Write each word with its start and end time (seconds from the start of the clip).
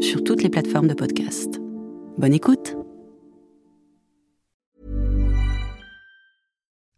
sur 0.00 0.22
toutes 0.24 0.42
les 0.42 0.50
plateformes 0.50 0.88
de 0.88 0.94
podcast. 0.94 1.60
Bonne 2.18 2.34
écoute 2.34 2.76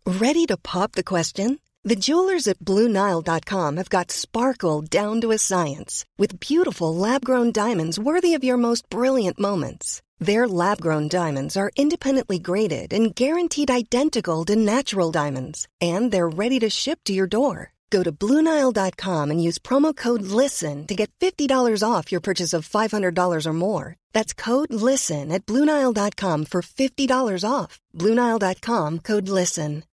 Ready 0.05 0.47
to 0.47 0.57
pop 0.57 0.93
the 0.93 1.03
question? 1.03 1.59
The 1.85 1.97
jewelers 1.97 2.47
at 2.47 2.61
BlueNile.com 2.61 3.77
have 3.77 3.89
got 3.89 4.13
sparkle 4.13 4.83
down 4.83 5.21
to 5.21 5.33
a 5.33 5.39
science 5.39 6.05
with 6.17 6.39
beautiful 6.39 6.95
lab-grown 6.95 7.51
diamonds 7.51 7.99
worthy 7.99 8.35
of 8.35 8.45
your 8.45 8.57
most 8.57 8.89
brilliant 8.89 9.41
moments. 9.41 10.01
Their 10.21 10.47
lab-grown 10.47 11.09
diamonds 11.09 11.57
are 11.57 11.73
independently 11.75 12.39
graded 12.39 12.93
and 12.93 13.15
guaranteed 13.15 13.71
identical 13.71 14.45
to 14.45 14.55
natural 14.55 15.11
diamonds, 15.11 15.67
and 15.81 16.13
they're 16.13 16.29
ready 16.29 16.61
to 16.61 16.71
ship 16.71 17.01
to 17.07 17.13
your 17.13 17.27
door. 17.27 17.72
Go 17.93 18.03
to 18.03 18.11
Bluenile.com 18.11 19.31
and 19.31 19.41
use 19.49 19.59
promo 19.59 19.95
code 19.95 20.23
LISTEN 20.23 20.87
to 20.87 20.95
get 20.95 21.13
$50 21.21 21.85
off 21.87 22.11
your 22.11 22.23
purchase 22.23 22.55
of 22.55 22.67
$500 22.67 23.47
or 23.47 23.53
more. 23.53 23.97
That's 24.15 24.33
code 24.33 24.73
LISTEN 24.73 25.31
at 25.31 25.45
Bluenile.com 25.45 26.47
for 26.47 26.63
$50 26.63 27.45
off. 27.49 27.79
Bluenile.com 27.95 29.01
code 29.01 29.29
LISTEN. 29.29 29.85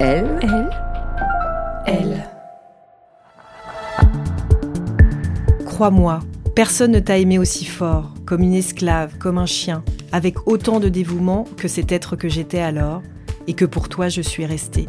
Elle, 0.00 0.38
elle, 0.42 0.70
elle. 1.86 2.26
Crois-moi, 5.66 6.20
personne 6.60 6.92
ne 6.92 7.00
t'a 7.00 7.16
aimé 7.16 7.38
aussi 7.38 7.64
fort, 7.64 8.12
comme 8.26 8.42
une 8.42 8.52
esclave, 8.52 9.16
comme 9.16 9.38
un 9.38 9.46
chien, 9.46 9.82
avec 10.12 10.46
autant 10.46 10.78
de 10.78 10.90
dévouement 10.90 11.46
que 11.56 11.68
cet 11.68 11.90
être 11.90 12.16
que 12.16 12.28
j'étais 12.28 12.58
alors, 12.58 13.00
et 13.46 13.54
que 13.54 13.64
pour 13.64 13.88
toi 13.88 14.10
je 14.10 14.20
suis 14.20 14.44
restée. 14.44 14.86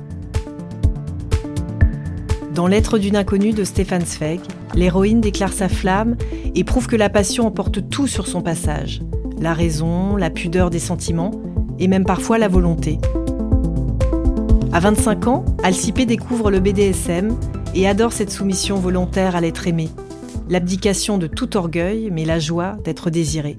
Dans 2.54 2.68
L'être 2.68 2.98
d'une 2.98 3.16
inconnue 3.16 3.54
de 3.54 3.64
Stéphane 3.64 4.06
Zweig, 4.06 4.42
l'héroïne 4.76 5.22
déclare 5.22 5.54
sa 5.54 5.70
flamme 5.70 6.18
et 6.56 6.66
prouve 6.66 6.88
que 6.88 6.98
la 6.98 7.08
passion 7.08 7.48
emporte 7.48 7.90
tout 7.90 8.06
sur 8.06 8.28
son 8.28 8.42
passage. 8.42 9.02
La 9.40 9.54
raison, 9.54 10.18
la 10.18 10.30
pudeur 10.30 10.72
des 10.72 10.80
sentiments 10.80 11.32
et 11.80 11.88
même 11.88 12.04
parfois 12.04 12.38
la 12.38 12.50
volonté. 12.50 13.00
À 14.74 14.82
25 14.82 15.28
ans, 15.28 15.46
Alcipé 15.64 16.06
découvre 16.06 16.52
le 16.52 16.60
BDSM 16.60 17.34
et 17.76 17.88
adore 17.88 18.12
cette 18.12 18.30
soumission 18.30 18.76
volontaire 18.76 19.38
à 19.38 19.40
l'être 19.40 19.68
aimé, 19.68 19.88
l'abdication 20.52 21.18
de 21.18 21.28
tout 21.28 21.56
orgueil, 21.56 22.10
mais 22.12 22.26
la 22.26 22.38
joie 22.38 22.76
d'être 22.84 23.10
désirée. 23.10 23.56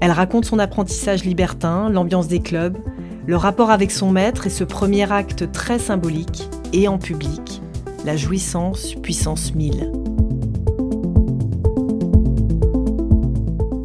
Elle 0.00 0.10
raconte 0.10 0.44
son 0.44 0.58
apprentissage 0.58 1.24
libertin, 1.24 1.88
l'ambiance 1.88 2.26
des 2.26 2.40
clubs, 2.40 2.76
le 3.24 3.36
rapport 3.36 3.70
avec 3.70 3.92
son 3.92 4.10
maître 4.10 4.48
et 4.48 4.50
ce 4.50 4.64
premier 4.64 5.10
acte 5.12 5.52
très 5.52 5.78
symbolique, 5.78 6.48
et 6.72 6.88
en 6.88 6.98
public, 6.98 7.62
la 8.04 8.16
jouissance 8.16 8.96
puissance 8.96 9.54
1000. 9.54 9.92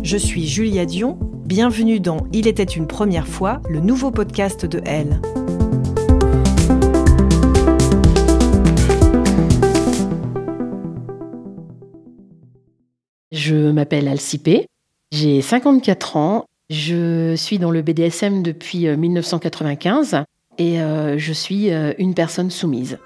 Je 0.02 0.18
suis 0.18 0.48
Julia 0.48 0.88
Dion, 0.88 1.20
bienvenue 1.46 2.00
dans 2.00 2.26
Il 2.34 2.48
était 2.48 2.64
une 2.64 2.88
première 2.88 3.28
fois, 3.28 3.62
le 3.70 3.80
nouveau 3.80 4.10
podcast 4.10 4.66
de 4.66 4.82
Elle. 4.86 5.22
Je 13.48 13.70
m'appelle 13.70 14.08
Alcipé, 14.08 14.66
j'ai 15.12 15.40
54 15.40 16.18
ans, 16.18 16.46
je 16.72 17.36
suis 17.36 17.60
dans 17.60 17.70
le 17.70 17.84
BDSM 17.84 18.42
depuis 18.42 18.88
1995 18.88 20.24
et 20.58 20.82
euh, 20.82 21.20
je 21.20 21.32
suis 21.32 21.72
euh, 21.72 21.94
une 22.00 22.16
personne 22.16 22.50
soumise. 22.50 22.98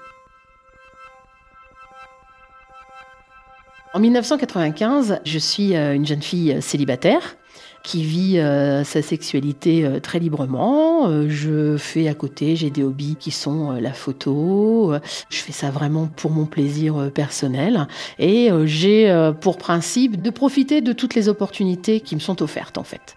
En 3.92 4.00
1995, 4.00 5.20
je 5.26 5.38
suis 5.38 5.76
euh, 5.76 5.94
une 5.94 6.06
jeune 6.06 6.22
fille 6.22 6.56
célibataire 6.62 7.36
qui 7.82 8.04
vit 8.04 8.38
euh, 8.38 8.84
sa 8.84 9.02
sexualité 9.02 9.84
euh, 9.84 10.00
très 10.00 10.18
librement. 10.18 11.08
Euh, 11.08 11.26
je 11.28 11.76
fais 11.76 12.08
à 12.08 12.14
côté, 12.14 12.56
j'ai 12.56 12.70
des 12.70 12.82
hobbies 12.82 13.16
qui 13.18 13.30
sont 13.30 13.72
la 13.72 13.92
photo. 13.92 14.94
je 15.28 15.38
fais 15.38 15.52
ça 15.52 15.70
vraiment 15.70 16.06
pour 16.06 16.30
mon 16.30 16.46
plaisir 16.46 17.10
personnel. 17.12 17.86
Et 18.18 18.50
j'ai 18.64 19.30
pour 19.40 19.56
principe 19.56 20.20
de 20.20 20.30
profiter 20.30 20.80
de 20.80 20.92
toutes 20.92 21.14
les 21.14 21.28
opportunités 21.28 22.00
qui 22.00 22.14
me 22.14 22.20
sont 22.20 22.42
offertes 22.42 22.78
en 22.78 22.84
fait. 22.84 23.16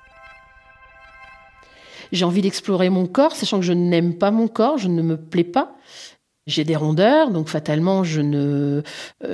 J'ai 2.11 2.25
envie 2.25 2.41
d'explorer 2.41 2.89
mon 2.89 3.07
corps, 3.07 3.35
sachant 3.35 3.59
que 3.59 3.65
je 3.65 3.73
n'aime 3.73 4.15
pas 4.15 4.31
mon 4.31 4.47
corps, 4.47 4.77
je 4.77 4.87
ne 4.87 5.01
me 5.01 5.17
plais 5.17 5.43
pas. 5.43 5.75
J'ai 6.45 6.63
des 6.63 6.75
rondeurs, 6.75 7.31
donc 7.31 7.47
fatalement, 7.49 8.03
je 8.03 8.21
ne, 8.21 8.81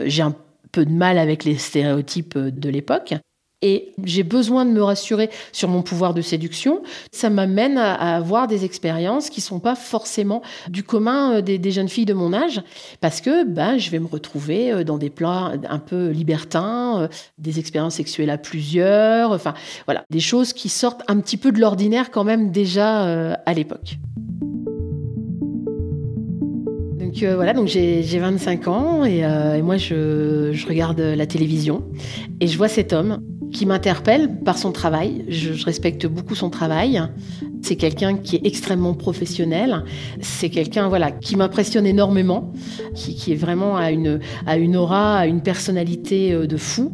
j'ai 0.06 0.22
un 0.22 0.36
peu 0.72 0.86
de 0.86 0.92
mal 0.92 1.18
avec 1.18 1.44
les 1.44 1.58
stéréotypes 1.58 2.38
de 2.38 2.70
l'époque 2.70 3.16
et 3.62 3.94
j'ai 4.04 4.24
besoin 4.24 4.66
de 4.66 4.72
me 4.72 4.82
rassurer 4.82 5.30
sur 5.52 5.70
mon 5.70 5.82
pouvoir 5.82 6.14
de 6.14 6.22
séduction. 6.22 6.82
Ça 7.12 7.30
m'amène 7.30 7.78
à, 7.78 8.16
avoir 8.16 8.48
des 8.48 8.66
expériences 8.66 9.30
qui 9.30 9.42
sont 9.42 9.60
pas 9.60 9.76
forcément 9.76 10.42
du 10.70 10.84
commun 10.84 11.38
euh, 11.38 11.42
des, 11.42 11.72
jeunes 11.72 11.90
filles 11.90 12.06
de 12.06 12.14
mon 12.14 12.34
âge, 12.34 12.62
parce 13.02 13.22
que 13.22 13.44
ben, 13.44 13.78
je 13.78 13.90
vais 13.92 14.00
me 14.00 14.08
retrouver 14.08 14.72
euh, 14.72 14.84
dans 14.84 14.98
des 14.98 15.10
plans 15.10 15.52
un 15.68 15.80
peu 15.80 16.10
libertins, 16.10 17.02
euh, 17.02 17.08
des 17.38 17.60
expériences 17.60 17.96
sexuelles 17.96 18.30
à 18.30 18.38
plusieurs, 18.38 19.32
enfin 19.32 19.54
voilà, 19.86 20.04
des 20.10 20.20
choses 20.20 20.54
qui 20.54 20.70
sortent 20.70 21.04
un 21.08 21.20
petit 21.20 21.38
peu 21.38 21.52
de 21.52 21.60
l'ordinaire 21.60 22.12
quand 22.12 22.24
même 22.24 22.52
déjà 22.52 23.36
à 23.46 23.54
l'époque. 23.54 23.98
Voilà, 27.22 27.54
donc 27.54 27.68
j'ai 27.68 28.02
25 28.02 28.68
ans 28.68 29.04
et, 29.04 29.22
moi 29.62 29.78
je, 29.78 30.68
regarde 30.68 31.00
la 31.00 31.26
télévision 31.26 31.84
et 32.40 32.48
je 32.48 32.58
vois 32.58 32.68
cet 32.68 32.94
homme 32.94 33.20
qui 33.52 33.66
m'interpelle 33.66 34.40
par 34.44 34.58
son 34.58 34.72
travail. 34.72 35.26
Je, 35.28 35.66
respecte 35.66 36.06
beaucoup 36.06 36.36
son 36.36 36.50
travail. 36.50 37.02
C'est 37.62 37.76
quelqu'un 37.76 38.16
qui 38.16 38.38
est 38.38 38.46
extrêmement 38.46 38.94
professionnel. 38.94 39.84
C'est 40.22 40.50
quelqu'un 40.50 40.88
voilà 40.88 41.12
qui 41.12 41.36
m'impressionne 41.36 41.86
énormément, 41.86 42.54
qui, 42.96 43.34
est 43.34 43.36
vraiment 43.36 43.76
à 43.76 43.92
une, 43.92 44.20
à 44.46 44.58
une 44.58 44.78
aura, 44.78 45.18
à 45.18 45.26
une 45.26 45.42
personnalité 45.42 46.34
euh, 46.34 46.48
de 46.48 46.58
fou. 46.58 46.94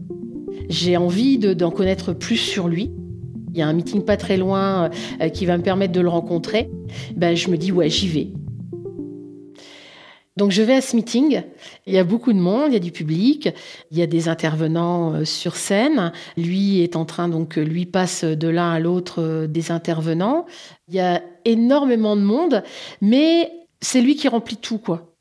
J'ai 0.69 0.97
envie 0.97 1.37
d'en 1.37 1.69
connaître 1.69 2.13
plus 2.13 2.37
sur 2.37 2.67
lui. 2.67 2.91
Il 3.53 3.59
y 3.59 3.61
a 3.61 3.67
un 3.67 3.73
meeting 3.73 4.03
pas 4.03 4.17
très 4.17 4.37
loin 4.37 4.89
euh, 5.21 5.29
qui 5.29 5.45
va 5.45 5.57
me 5.57 5.63
permettre 5.63 5.93
de 5.93 6.01
le 6.01 6.09
rencontrer. 6.09 6.69
Ben, 7.15 7.35
je 7.35 7.49
me 7.49 7.57
dis 7.57 7.71
ouais, 7.71 7.89
j'y 7.89 8.07
vais. 8.07 8.31
Donc 10.37 10.51
je 10.51 10.61
vais 10.61 10.75
à 10.75 10.81
ce 10.81 10.97
meeting, 10.97 11.43
il 11.87 11.93
y 11.93 11.97
a 11.97 12.03
beaucoup 12.03 12.33
de 12.33 12.39
monde, 12.39 12.65
il 12.67 12.73
y 12.73 12.77
a 12.77 12.79
du 12.79 12.91
public, 12.91 13.49
il 13.91 13.97
y 13.97 14.01
a 14.01 14.07
des 14.07 14.27
intervenants 14.27 15.13
euh, 15.13 15.25
sur 15.25 15.55
scène. 15.55 16.11
Lui 16.35 16.81
est 16.81 16.97
en 16.97 17.05
train, 17.05 17.29
donc 17.29 17.55
lui 17.55 17.85
passe 17.85 18.25
de 18.25 18.47
l'un 18.49 18.71
à 18.71 18.79
l'autre 18.79 19.21
euh, 19.21 19.47
des 19.47 19.71
intervenants. 19.71 20.45
Il 20.89 20.95
y 20.95 20.99
a 20.99 21.21
énormément 21.45 22.17
de 22.17 22.21
monde, 22.21 22.63
mais 22.99 23.49
c'est 23.79 24.01
lui 24.01 24.15
qui 24.15 24.27
remplit 24.27 24.57
tout, 24.57 24.77
quoi. 24.77 25.15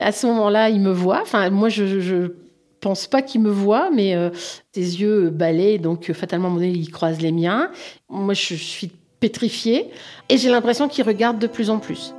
À 0.00 0.10
ce 0.10 0.26
moment-là, 0.26 0.68
il 0.68 0.80
me 0.80 0.90
voit. 0.90 1.20
Enfin, 1.22 1.48
moi, 1.50 1.68
je, 1.68 2.00
je 2.00 2.32
pense 2.80 3.06
pas 3.06 3.22
qu'il 3.22 3.40
me 3.40 3.50
voit, 3.50 3.90
mais 3.92 4.16
euh, 4.16 4.30
ses 4.72 5.00
yeux 5.00 5.30
balayent, 5.30 5.78
donc 5.78 6.10
fatalement, 6.12 6.50
donné, 6.50 6.70
il 6.70 6.90
croise 6.90 7.20
les 7.20 7.30
miens. 7.30 7.70
Moi, 8.08 8.34
je 8.34 8.54
suis 8.54 8.90
pétrifiée 9.20 9.90
et 10.28 10.38
j'ai 10.38 10.50
l'impression 10.50 10.88
qu'il 10.88 11.04
regarde 11.04 11.38
de 11.38 11.46
plus 11.46 11.70
en 11.70 11.78
plus. 11.78 12.14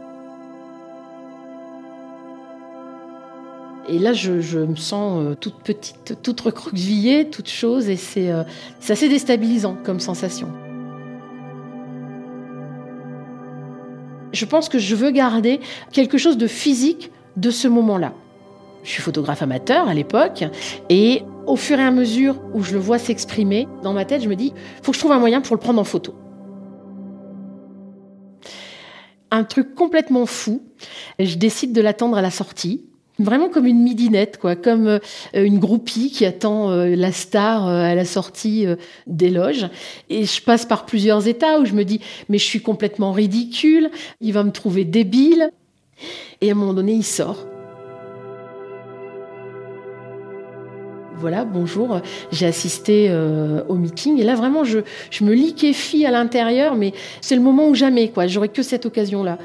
Et 3.89 4.00
là, 4.00 4.13
je, 4.13 4.59
me 4.59 4.75
sens 4.75 5.21
euh, 5.21 5.35
toute 5.35 5.56
petite, 5.56 6.18
toute 6.24 6.39
recroquevillée, 6.39 7.30
toute 7.30 7.50
chose, 7.50 7.89
et 7.89 7.97
euh, 8.18 8.44
c'est 8.80 8.94
assez 8.94 9.09
déstabilisant 9.09 9.75
comme 9.83 10.00
sensation. 10.00 10.50
Je 14.31 14.45
pense 14.45 14.69
que 14.69 14.80
je 14.80 14.95
veux 14.95 15.12
garder 15.12 15.59
quelque 15.91 16.18
chose 16.18 16.38
de 16.38 16.47
physique 16.47 17.12
de 17.35 17.51
ce 17.51 17.68
moment-là. 17.68 18.13
Je 18.83 18.89
suis 18.89 19.01
photographe 19.01 19.41
amateur 19.41 19.88
à 19.88 19.94
l'époque, 19.94 20.45
et 20.89 21.24
au 21.45 21.57
fur 21.57 21.77
et 21.77 21.83
à 21.83 21.91
mesure 21.91 22.41
où 22.53 22.63
je 22.63 22.74
le 22.74 22.79
vois 22.79 23.00
s'exprimer, 23.00 23.68
dans 23.83 23.94
ma 23.94 24.06
tête, 24.06 24.24
je 24.24 24.29
me 24.29 24.36
dis, 24.36 24.53
faut 24.81 24.91
que 24.91 24.95
je 24.95 25.00
trouve 25.00 25.12
un 25.12 25.19
moyen 25.19 25.41
pour 25.41 25.56
le 25.56 25.59
prendre 25.59 25.81
en 25.81 25.83
photo. 25.83 26.15
Un 29.29 29.44
truc 29.44 29.75
complètement 29.75 30.25
fou. 30.25 30.62
Je 31.19 31.36
décide 31.36 31.74
de 31.74 31.81
l'attendre 31.81 32.18
à 32.18 32.21
la 32.21 32.31
sortie 32.31 32.86
Vraiment 33.19 33.50
comme 33.50 33.68
une 33.68 33.80
midinette, 33.80 34.39
quoi, 34.39 34.56
comme 34.56 34.88
euh, 34.88 35.00
une 35.36 35.60
groupie 35.60 36.10
qui 36.10 36.25
attend 36.25 36.71
euh, 36.71 36.95
la 36.95 37.12
star 37.12 37.68
euh, 37.68 37.83
à 37.83 37.94
la 37.94 38.06
sortie 38.06 38.65
des 39.06 39.30
loges. 39.30 39.68
Et 40.10 40.25
je 40.25 40.42
passe 40.42 40.65
par 40.65 40.86
plusieurs 40.86 41.27
états 41.27 41.60
où 41.60 41.65
je 41.65 41.74
me 41.74 41.83
dis, 41.83 42.01
mais 42.30 42.39
je 42.39 42.45
suis 42.45 42.62
complètement 42.62 43.12
ridicule, 43.12 43.92
il 44.19 44.33
va 44.33 44.44
me 44.44 44.51
trouver 44.51 44.83
débile. 44.83 45.51
Et 46.42 46.50
à 46.50 46.54
un 46.54 46.56
moment 46.56 46.74
donné, 46.74 46.94
il 46.94 47.04
sort. 47.04 47.52
Voilà, 51.23 51.45
bonjour, 51.45 52.01
j'ai 52.33 52.45
assisté 52.45 53.07
euh, 53.09 53.63
au 53.69 53.75
meeting. 53.75 54.19
Et 54.19 54.25
là, 54.25 54.35
vraiment, 54.35 54.65
je, 54.65 54.79
je 55.09 55.23
me 55.23 55.33
liquéfie 55.33 56.05
à 56.05 56.11
l'intérieur, 56.11 56.75
mais 56.75 56.91
c'est 57.21 57.37
le 57.37 57.41
moment 57.41 57.69
ou 57.69 57.75
jamais, 57.75 58.09
quoi. 58.09 58.27
J'aurais 58.27 58.49
que 58.49 58.61
cette 58.61 58.85
occasion-là. 58.85 59.37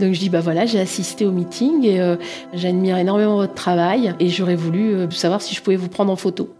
Donc, 0.00 0.14
je 0.14 0.18
dis, 0.18 0.30
bah 0.30 0.40
voilà, 0.40 0.64
j'ai 0.64 0.80
assisté 0.80 1.26
au 1.26 1.32
meeting 1.32 1.84
et 1.84 2.00
euh, 2.00 2.16
j'admire 2.54 2.96
énormément 2.96 3.36
votre 3.36 3.52
travail 3.52 4.14
et 4.18 4.30
j'aurais 4.30 4.56
voulu 4.56 4.94
euh, 4.94 5.10
savoir 5.10 5.42
si 5.42 5.54
je 5.54 5.60
pouvais 5.60 5.76
vous 5.76 5.90
prendre 5.90 6.10
en 6.10 6.16
photo. 6.16 6.54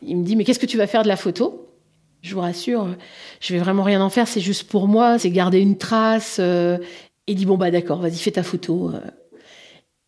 Il 0.00 0.16
me 0.18 0.24
dit, 0.24 0.36
mais 0.36 0.44
qu'est-ce 0.44 0.60
que 0.60 0.66
tu 0.66 0.76
vas 0.76 0.86
faire 0.86 1.02
de 1.02 1.08
la 1.08 1.16
photo? 1.16 1.72
Je 2.22 2.36
vous 2.36 2.40
rassure, 2.40 2.86
je 3.40 3.52
vais 3.52 3.58
vraiment 3.58 3.82
rien 3.82 4.00
en 4.00 4.10
faire, 4.10 4.28
c'est 4.28 4.40
juste 4.40 4.70
pour 4.70 4.86
moi, 4.86 5.18
c'est 5.18 5.30
garder 5.30 5.58
une 5.58 5.76
trace. 5.76 6.40
il 7.26 7.34
dit, 7.34 7.46
bon, 7.46 7.56
bah 7.56 7.72
d'accord, 7.72 7.98
vas-y, 7.98 8.16
fais 8.16 8.30
ta 8.30 8.44
photo. 8.44 8.92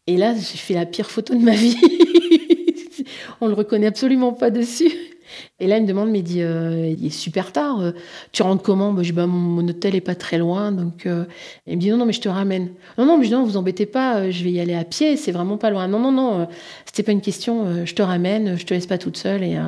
Et 0.06 0.16
là, 0.16 0.32
j'ai 0.32 0.58
fait 0.58 0.74
la 0.74 0.86
pire 0.86 1.10
photo 1.10 1.34
de 1.34 1.40
ma 1.40 1.50
vie. 1.56 1.76
On 3.40 3.48
le 3.48 3.54
reconnaît 3.54 3.86
absolument 3.86 4.32
pas 4.32 4.50
dessus. 4.50 4.92
Et 5.60 5.66
là, 5.66 5.78
il 5.78 5.82
me 5.82 5.88
demande, 5.88 6.10
mais 6.10 6.20
il 6.20 6.24
dit, 6.24 6.42
euh, 6.42 6.94
il 6.96 7.06
est 7.06 7.10
super 7.10 7.52
tard. 7.52 7.80
Euh, 7.80 7.92
tu 8.32 8.42
rentres 8.42 8.62
comment? 8.62 8.92
Bah, 8.92 9.02
Je 9.02 9.10
dis, 9.10 9.16
bah, 9.16 9.26
mon, 9.26 9.66
hôtel 9.66 9.94
est 9.94 10.00
pas 10.00 10.14
très 10.14 10.38
loin. 10.38 10.72
Donc, 10.72 11.06
euh, 11.06 11.24
il 11.66 11.76
me 11.76 11.80
dit, 11.80 11.90
non, 11.90 11.96
non, 11.96 12.06
mais 12.06 12.12
je 12.12 12.20
te 12.20 12.28
ramène. 12.28 12.70
Non, 12.98 13.06
non, 13.06 13.18
mais 13.18 13.24
je 13.24 13.28
dis, 13.28 13.34
non, 13.34 13.44
vous 13.44 13.56
embêtez 13.56 13.86
pas, 13.86 14.30
je 14.30 14.44
vais 14.44 14.52
y 14.52 14.60
aller 14.60 14.74
à 14.74 14.84
pied, 14.84 15.16
c'est 15.16 15.32
vraiment 15.32 15.56
pas 15.56 15.70
loin. 15.70 15.88
Non, 15.88 15.98
non, 15.98 16.12
non, 16.12 16.48
c'était 16.84 17.02
pas 17.02 17.12
une 17.12 17.20
question, 17.20 17.84
je 17.84 17.94
te 17.94 18.02
ramène, 18.02 18.58
je 18.58 18.64
te 18.64 18.74
laisse 18.74 18.86
pas 18.86 18.98
toute 18.98 19.16
seule. 19.16 19.42
Et, 19.42 19.58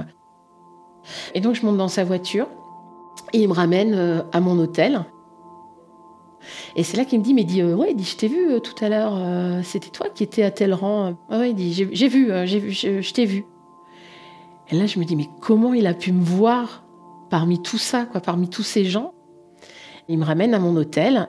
et 1.35 1.41
donc, 1.41 1.55
je 1.55 1.65
monte 1.65 1.77
dans 1.77 1.89
sa 1.89 2.05
voiture 2.05 2.49
et 3.33 3.41
il 3.41 3.49
me 3.49 3.55
ramène 3.55 4.25
à 4.33 4.41
mon 4.41 4.59
hôtel. 4.59 5.05
Et 6.77 6.85
c'est 6.85 6.97
là 6.97 7.05
qu'il 7.05 7.19
me 7.19 7.25
dit, 7.25 7.35
mais 7.35 7.45
dit, 7.45 7.63
ouais, 7.63 7.89
il 7.91 7.97
dit, 7.97 8.05
je 8.05 8.17
t'ai 8.17 8.29
vu 8.29 8.61
tout 8.63 8.85
à 8.85 8.89
l'heure, 8.89 9.19
c'était 9.65 9.91
toi 9.91 10.09
qui 10.15 10.23
étais 10.23 10.43
à 10.43 10.51
tel 10.51 10.73
rang. 10.75 11.15
Ah 11.31 11.41
ouais, 11.41 11.51
il 11.51 11.55
dit, 11.55 11.73
j'ai 11.73 12.09
vu, 12.09 12.31
j'ai 12.45 12.59
vu, 12.59 12.73
je 12.73 13.13
t'ai 13.13 13.25
vu. 13.25 13.45
Et 14.71 14.77
là, 14.77 14.87
je 14.87 14.99
me 14.99 15.05
dis, 15.05 15.17
mais 15.17 15.29
comment 15.41 15.73
il 15.75 15.87
a 15.87 15.95
pu 15.95 16.13
me 16.13 16.23
voir 16.23 16.85
parmi 17.31 17.63
tout 17.63 17.79
ça, 17.79 18.05
quoi, 18.05 18.21
parmi 18.21 18.49
tous 18.49 18.63
ces 18.63 18.85
gens? 18.85 19.13
Il 20.09 20.19
me 20.19 20.25
ramène 20.25 20.55
à 20.55 20.59
mon 20.59 20.77
hôtel. 20.77 21.29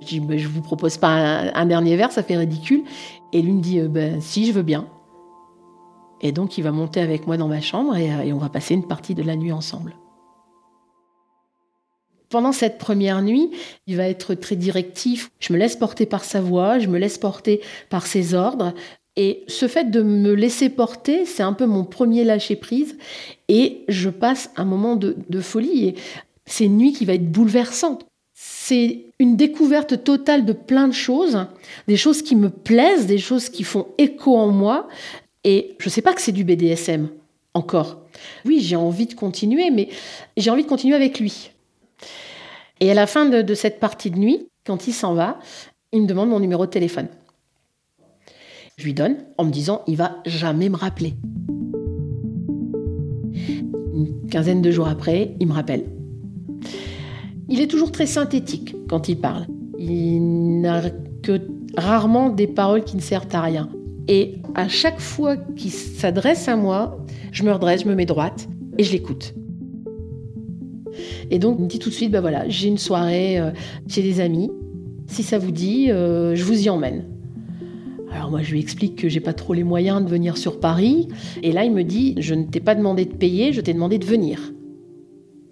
Je 0.00 0.06
dis, 0.06 0.20
bah, 0.20 0.36
je 0.36 0.48
vous 0.48 0.62
propose 0.62 0.96
pas 0.96 1.50
un, 1.54 1.66
dernier 1.66 1.96
verre, 1.96 2.12
ça 2.12 2.22
fait 2.22 2.36
ridicule. 2.36 2.84
Et 3.32 3.42
lui 3.42 3.52
me 3.52 3.60
dit, 3.60 3.80
euh, 3.80 3.88
ben 3.88 4.20
si, 4.20 4.46
je 4.46 4.52
veux 4.52 4.62
bien. 4.62 4.86
Et 6.20 6.32
donc, 6.32 6.58
il 6.58 6.62
va 6.62 6.72
monter 6.72 7.00
avec 7.00 7.26
moi 7.26 7.36
dans 7.36 7.48
ma 7.48 7.60
chambre 7.60 7.94
euh, 7.94 8.22
et 8.22 8.32
on 8.32 8.38
va 8.38 8.48
passer 8.48 8.74
une 8.74 8.86
partie 8.86 9.14
de 9.14 9.22
la 9.22 9.36
nuit 9.36 9.52
ensemble. 9.52 9.96
Pendant 12.28 12.52
cette 12.52 12.76
première 12.76 13.22
nuit, 13.22 13.50
il 13.86 13.96
va 13.96 14.06
être 14.06 14.34
très 14.34 14.54
directif. 14.54 15.30
Je 15.40 15.52
me 15.52 15.58
laisse 15.58 15.76
porter 15.76 16.04
par 16.04 16.24
sa 16.24 16.42
voix, 16.42 16.78
je 16.78 16.88
me 16.88 16.98
laisse 16.98 17.16
porter 17.16 17.62
par 17.88 18.06
ses 18.06 18.34
ordres. 18.34 18.74
Et 19.20 19.42
ce 19.48 19.66
fait 19.66 19.90
de 19.90 20.00
me 20.00 20.32
laisser 20.32 20.68
porter, 20.68 21.26
c'est 21.26 21.42
un 21.42 21.52
peu 21.52 21.66
mon 21.66 21.84
premier 21.84 22.22
lâcher-prise. 22.22 22.96
Et 23.48 23.82
je 23.88 24.10
passe 24.10 24.52
un 24.56 24.64
moment 24.64 24.94
de, 24.94 25.40
folie. 25.40 25.88
Et 25.88 25.94
c'est 26.46 26.66
une 26.66 26.76
nuit 26.76 26.92
qui 26.92 27.04
va 27.04 27.14
être 27.14 27.28
bouleversante. 27.28 28.06
C'est 28.32 29.06
une 29.18 29.36
découverte 29.36 30.04
totale 30.04 30.44
de 30.44 30.52
plein 30.52 30.86
de 30.86 30.92
choses, 30.92 31.46
des 31.88 31.96
choses 31.96 32.22
qui 32.22 32.36
me 32.36 32.48
plaisent, 32.48 33.06
des 33.06 33.18
choses 33.18 33.48
qui 33.48 33.64
font 33.64 33.88
écho 33.98 34.36
en 34.36 34.52
moi. 34.52 34.86
Et 35.42 35.74
je 35.80 35.88
ne 35.88 35.90
sais 35.90 36.02
pas 36.02 36.14
que 36.14 36.20
c'est 36.20 36.30
du 36.30 36.44
BDSM, 36.44 37.08
encore. 37.54 37.98
Oui, 38.44 38.60
j'ai 38.60 38.76
envie 38.76 39.06
de 39.06 39.14
continuer, 39.14 39.72
mais 39.72 39.88
j'ai 40.36 40.50
envie 40.50 40.62
de 40.62 40.68
continuer 40.68 40.94
avec 40.94 41.18
lui. 41.18 41.50
Et 42.78 42.88
à 42.88 42.94
la 42.94 43.08
fin 43.08 43.26
de 43.26 43.54
cette 43.54 43.80
partie 43.80 44.12
de 44.12 44.18
nuit, 44.18 44.46
quand 44.64 44.86
il 44.86 44.92
s'en 44.92 45.14
va, 45.14 45.40
il 45.90 46.02
me 46.02 46.06
demande 46.06 46.28
mon 46.28 46.38
numéro 46.38 46.66
de 46.66 46.70
téléphone. 46.70 47.08
Je 48.78 48.84
lui 48.84 48.94
donne 48.94 49.16
en 49.36 49.44
me 49.44 49.50
disant 49.50 49.82
il 49.88 49.96
va 49.96 50.18
jamais 50.24 50.68
me 50.68 50.76
rappeler. 50.76 51.14
Une 53.92 54.28
quinzaine 54.30 54.62
de 54.62 54.70
jours 54.70 54.86
après, 54.86 55.34
il 55.40 55.48
me 55.48 55.52
rappelle. 55.52 55.84
Il 57.48 57.60
est 57.60 57.66
toujours 57.66 57.90
très 57.90 58.06
synthétique 58.06 58.76
quand 58.88 59.08
il 59.08 59.18
parle. 59.18 59.46
Il 59.80 60.60
n'a 60.60 60.82
que 61.24 61.40
rarement 61.76 62.30
des 62.30 62.46
paroles 62.46 62.84
qui 62.84 62.94
ne 62.94 63.00
servent 63.00 63.26
à 63.32 63.42
rien. 63.42 63.68
Et 64.06 64.36
à 64.54 64.68
chaque 64.68 65.00
fois 65.00 65.36
qu'il 65.36 65.72
s'adresse 65.72 66.46
à 66.46 66.54
moi, 66.54 67.04
je 67.32 67.42
me 67.42 67.50
redresse, 67.50 67.82
je 67.82 67.88
me 67.88 67.96
mets 67.96 68.06
droite 68.06 68.48
et 68.78 68.84
je 68.84 68.92
l'écoute. 68.92 69.34
Et 71.32 71.40
donc, 71.40 71.56
il 71.58 71.64
me 71.64 71.68
dit 71.68 71.80
tout 71.80 71.90
de 71.90 71.94
suite, 71.94 72.12
ben 72.12 72.20
voilà, 72.20 72.48
j'ai 72.48 72.68
une 72.68 72.78
soirée 72.78 73.40
euh, 73.40 73.50
chez 73.88 74.02
des 74.02 74.20
amis. 74.20 74.50
Si 75.08 75.24
ça 75.24 75.38
vous 75.38 75.50
dit, 75.50 75.90
euh, 75.90 76.36
je 76.36 76.44
vous 76.44 76.64
y 76.64 76.70
emmène. 76.70 77.17
Alors 78.12 78.30
moi 78.30 78.42
je 78.42 78.52
lui 78.52 78.60
explique 78.60 78.96
que 78.96 79.08
j'ai 79.08 79.20
pas 79.20 79.34
trop 79.34 79.54
les 79.54 79.64
moyens 79.64 80.02
de 80.02 80.08
venir 80.08 80.36
sur 80.36 80.60
Paris 80.60 81.08
et 81.42 81.52
là 81.52 81.64
il 81.64 81.72
me 81.72 81.84
dit 81.84 82.14
je 82.18 82.34
ne 82.34 82.44
t'ai 82.44 82.60
pas 82.60 82.74
demandé 82.74 83.04
de 83.04 83.14
payer, 83.14 83.52
je 83.52 83.60
t'ai 83.60 83.74
demandé 83.74 83.98
de 83.98 84.04
venir. 84.04 84.52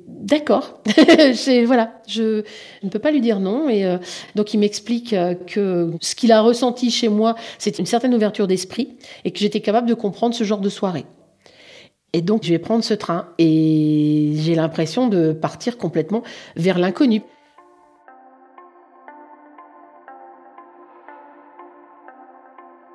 D'accord, 0.08 0.80
voilà, 1.66 2.00
je, 2.08 2.42
ne 2.82 2.88
peux 2.88 2.98
pas 2.98 3.12
lui 3.12 3.20
dire 3.20 3.38
non 3.38 3.68
et 3.68 3.84
euh, 3.84 3.98
donc 4.34 4.54
il 4.54 4.58
m'explique 4.58 5.12
euh, 5.12 5.34
que 5.34 5.92
ce 6.00 6.16
qu'il 6.16 6.32
a 6.32 6.40
ressenti 6.40 6.90
chez 6.90 7.08
moi, 7.08 7.36
c'est 7.58 7.78
une 7.78 7.86
certaine 7.86 8.12
ouverture 8.12 8.48
d'esprit 8.48 8.96
et 9.24 9.30
que 9.30 9.38
j'étais 9.38 9.60
capable 9.60 9.88
de 9.88 9.94
comprendre 9.94 10.34
ce 10.34 10.42
genre 10.42 10.60
de 10.60 10.68
soirée. 10.68 11.04
Et 12.12 12.22
donc 12.22 12.42
je 12.42 12.50
vais 12.50 12.58
prendre 12.58 12.82
ce 12.82 12.94
train 12.94 13.28
et 13.38 14.32
j'ai 14.34 14.56
l'impression 14.56 15.06
de 15.06 15.32
partir 15.32 15.78
complètement 15.78 16.24
vers 16.56 16.78
l'inconnu. 16.78 17.22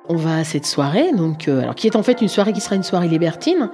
On 0.08 0.16
va 0.16 0.38
à 0.38 0.44
cette 0.44 0.66
soirée, 0.66 1.12
donc, 1.12 1.46
euh, 1.46 1.62
alors 1.62 1.76
qui 1.76 1.86
est 1.86 1.94
en 1.94 2.02
fait 2.02 2.20
une 2.20 2.28
soirée 2.28 2.52
qui 2.52 2.60
sera 2.60 2.74
une 2.74 2.82
soirée 2.82 3.06
libertine. 3.06 3.70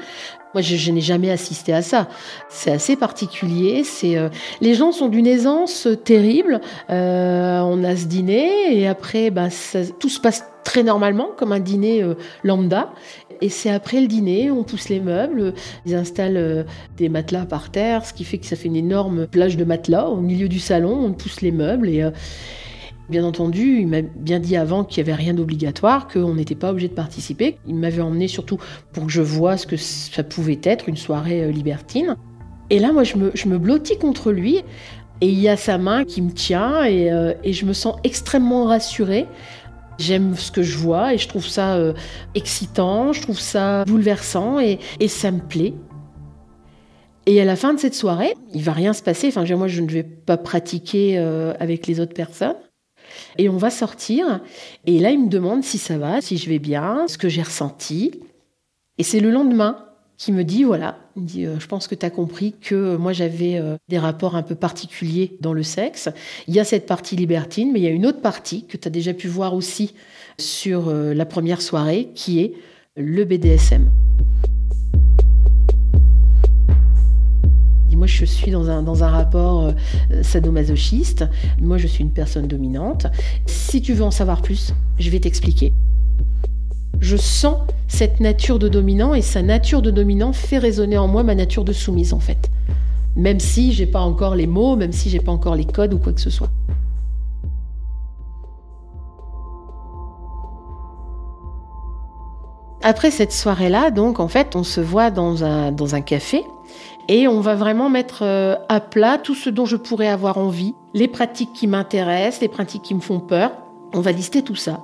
Moi, 0.55 0.63
je, 0.63 0.91
n'ai 0.91 1.01
jamais 1.01 1.31
assisté 1.31 1.73
à 1.73 1.81
ça. 1.81 2.07
C'est 2.51 2.71
assez 2.71 2.97
particulier. 2.97 3.83
C'est 3.83 4.17
euh, 4.17 4.29
les 4.61 4.75
gens 4.75 4.93
sont 4.93 5.09
d'une 5.09 5.27
aisance 5.27 5.89
terrible. 6.05 6.61
Euh, 6.91 7.61
on 7.61 7.83
a 7.83 7.97
ce 7.97 8.07
dîner 8.07 8.79
et 8.79 8.87
après, 8.87 9.31
bah, 9.31 9.49
tout 9.99 10.09
se 10.09 10.21
passe 10.21 10.45
très 10.65 10.83
normalement, 10.83 11.29
comme 11.37 11.53
un 11.53 11.61
dîner 11.61 12.05
lambda. 12.45 12.93
Et 13.41 13.49
c'est 13.49 13.71
après 13.71 14.01
le 14.01 14.07
dîner, 14.07 14.51
on 14.51 14.65
pousse 14.65 14.89
les 14.89 15.01
meubles, 15.01 15.55
ils 15.87 15.95
installent 15.95 16.67
des 16.97 17.09
matelas 17.09 17.47
par 17.47 17.71
terre, 17.71 18.05
ce 18.05 18.13
qui 18.13 18.25
fait 18.25 18.39
que 18.39 18.47
ça 18.47 18.57
fait 18.57 18.67
une 18.67 18.77
énorme 18.77 19.27
plage 19.27 19.57
de 19.57 19.65
matelas 19.65 20.09
au 20.09 20.17
milieu 20.17 20.49
du 20.49 20.59
salon. 20.59 21.05
On 21.05 21.13
pousse 21.13 21.41
les 21.41 21.53
meubles 21.53 21.89
et 21.89 22.03
Bien 23.09 23.25
entendu, 23.25 23.79
il 23.81 23.89
m'a 23.89 24.03
bien 24.03 24.39
dit 24.39 24.57
avant 24.57 24.85
qu'il 24.85 25.03
n'y 25.03 25.11
avait 25.11 25.23
rien 25.23 25.33
d'obligatoire, 25.33 26.09
qu'on 26.09 26.35
n'était 26.35 26.55
pas 26.55 26.73
obligé 26.73 26.89
de 26.89 26.95
participer. 26.95 27.57
Il 27.67 27.77
m'avait 27.77 28.03
emmené 28.03 28.29
surtout 28.29 28.59
pour 28.93 29.07
que 29.07 29.11
je 29.11 29.23
vois 29.23 29.57
ce 29.57 29.67
que 29.67 29.79
ça 29.79 30.23
pouvait 30.23 30.61
être, 30.63 30.91
une 30.91 30.97
soirée 30.99 31.43
euh, 31.43 31.51
libertine. 31.51 32.17
Et 32.69 32.79
là, 32.79 32.93
moi, 32.93 33.05
je 33.05 33.17
me, 33.17 33.59
blottis 33.59 33.97
contre 33.97 34.31
lui. 34.31 34.63
Et 35.23 35.29
il 35.29 35.41
y 35.41 35.49
a 35.49 35.57
sa 35.57 35.79
main 35.79 36.05
qui 36.05 36.21
me 36.21 36.31
tient 36.31 36.85
et, 36.85 37.11
euh, 37.11 37.33
je 37.45 37.65
me 37.65 37.73
sens 37.73 37.97
extrêmement 38.05 38.67
rassurée. 38.67 39.27
J'aime 39.99 40.37
ce 40.37 40.53
que 40.53 40.63
je 40.63 40.77
vois 40.77 41.15
et 41.15 41.19
je 41.19 41.27
trouve 41.27 41.47
ça 41.47 41.75
euh, 41.75 41.95
excitant, 42.35 43.13
je 43.13 43.23
trouve 43.23 43.41
ça 43.41 43.85
bouleversant 43.87 44.61
et, 44.61 44.79
et, 45.01 45.09
ça 45.09 45.31
me 45.31 45.41
plaît. 45.41 45.73
Et 47.27 47.41
à 47.41 47.45
la 47.45 47.57
fin 47.57 47.73
de 47.73 47.81
cette 47.81 47.95
soirée, 47.95 48.35
il 48.53 48.63
va 48.63 48.73
rien 48.73 48.93
se 48.93 49.03
passer. 49.03 49.29
Enfin, 49.29 49.45
moi, 49.57 49.67
je 49.67 49.81
ne 49.81 49.91
vais 49.91 50.05
pas 50.05 50.37
pratiquer 50.37 51.19
avec 51.59 51.87
les 51.87 52.01
autres 52.01 52.15
personnes. 52.15 52.55
Et 53.39 53.49
on 53.49 53.57
va 53.57 53.71
sortir. 53.71 54.41
Et 54.87 54.99
là, 54.99 55.11
il 55.11 55.25
me 55.25 55.29
demande 55.29 55.65
si 55.65 55.79
ça 55.79 55.99
va, 55.99 56.21
si 56.21 56.37
je 56.37 56.49
vais 56.49 56.59
bien, 56.59 57.07
ce 57.09 57.19
que 57.19 57.29
j'ai 57.29 57.43
ressenti. 57.43 58.21
Et 58.99 59.03
c'est 59.03 59.21
le 59.21 59.31
lendemain 59.31 59.85
qui 60.19 60.33
me 60.33 60.43
dit, 60.43 60.65
voilà, 60.65 60.99
euh, 61.37 61.59
je 61.59 61.67
pense 61.69 61.87
que 61.87 61.95
tu 61.95 62.05
as 62.05 62.11
compris 62.11 62.55
que 62.61 62.97
moi 62.97 63.13
j'avais 63.13 63.57
euh, 63.57 63.77
des 63.89 63.99
rapports 63.99 64.35
un 64.35 64.43
peu 64.43 64.57
particuliers 64.57 65.37
dans 65.41 65.53
le 65.53 65.63
sexe. 65.63 66.09
Il 66.49 66.55
y 66.55 66.61
a 66.61 66.65
cette 66.65 66.87
partie 66.87 67.15
libertine, 67.15 67.71
mais 67.73 67.79
il 67.79 67.85
y 67.85 67.87
a 67.87 67.91
une 67.91 68.05
autre 68.05 68.21
partie 68.21 68.67
que 68.67 68.77
tu 68.77 68.89
as 68.89 68.91
déjà 68.91 69.15
pu 69.15 69.29
voir 69.29 69.55
aussi 69.55 69.95
sur 70.39 70.89
euh, 70.89 71.15
la 71.15 71.25
première 71.25 71.63
soirée, 71.63 72.11
qui 72.15 72.41
est 72.41 72.55
le 72.97 73.25
BDSM. 73.25 73.89
Moi 77.99 78.07
je 78.07 78.25
suis 78.25 78.53
dans 78.53 78.71
un, 78.71 79.09
rapport 79.09 79.67
euh, 79.67 80.23
sadomasochiste, 80.23 81.25
moi 81.61 81.79
je 81.79 81.89
suis 81.89 82.05
une 82.05 82.13
personne 82.13 82.47
dominante. 82.47 83.09
Si 83.47 83.83
tu 83.83 83.93
veux 83.93 84.05
en 84.05 84.13
savoir 84.13 84.41
plus, 84.41 84.73
je 84.99 85.11
vais 85.11 85.19
t'expliquer. 85.19 85.73
Je 87.01 87.17
sens 87.17 87.59
cette 87.89 88.21
nature 88.21 88.61
de 88.61 88.69
dominant 88.69 89.15
et 89.15 89.23
sa 89.23 89.43
nature 89.43 89.83
de 89.83 89.91
dominant 89.91 90.33
fait 90.33 90.59
résonner 90.59 90.97
en 90.97 91.09
moi 91.09 91.25
ma 91.25 91.35
nature 91.35 91.65
de 91.65 91.73
soumise 91.73 92.13
en 92.13 92.21
fait. 92.21 92.51
Même 93.17 93.41
si 93.41 93.73
j'ai 93.73 93.87
pas 93.87 94.01
encore 94.01 94.37
les 94.37 94.47
mots, 94.47 94.77
même 94.77 94.93
si 94.93 95.11
j'ai 95.11 95.21
pas 95.21 95.33
encore 95.33 95.57
les 95.57 95.65
codes 95.65 95.93
ou 95.93 95.99
quoi 95.99 96.13
que 96.13 96.21
ce 96.21 96.31
soit. 96.31 96.51
Après 102.83 103.11
cette 103.11 103.33
soirée-là, 103.33 103.91
donc 103.91 104.21
en 104.21 104.29
fait, 104.29 104.55
on 104.55 104.63
se 104.63 104.81
voit 104.81 105.11
dans 105.11 105.43
un 105.43 106.01
café 106.01 106.45
et 107.09 107.27
on 107.27 107.41
va 107.41 107.55
vraiment 107.55 107.89
mettre 107.89 108.23
euh, 108.23 108.55
à 108.69 108.81
plat 108.81 109.19
tout 109.19 109.35
ce 109.35 109.51
dont 109.51 109.65
je 109.65 109.77
pourrais 109.77 110.09
avoir 110.09 110.39
envie, 110.39 110.75
les 110.95 111.09
pratiques 111.09 111.53
qui 111.55 111.67
m'intéressent, 111.67 112.43
les 112.43 112.49
pratiques 112.49 112.83
qui 112.83 112.95
me 112.95 113.01
font 113.01 113.21
peur. 113.21 113.53
On 113.95 114.01
va 114.01 114.13
lister 114.13 114.43
tout 114.43 114.55
ça. 114.55 114.81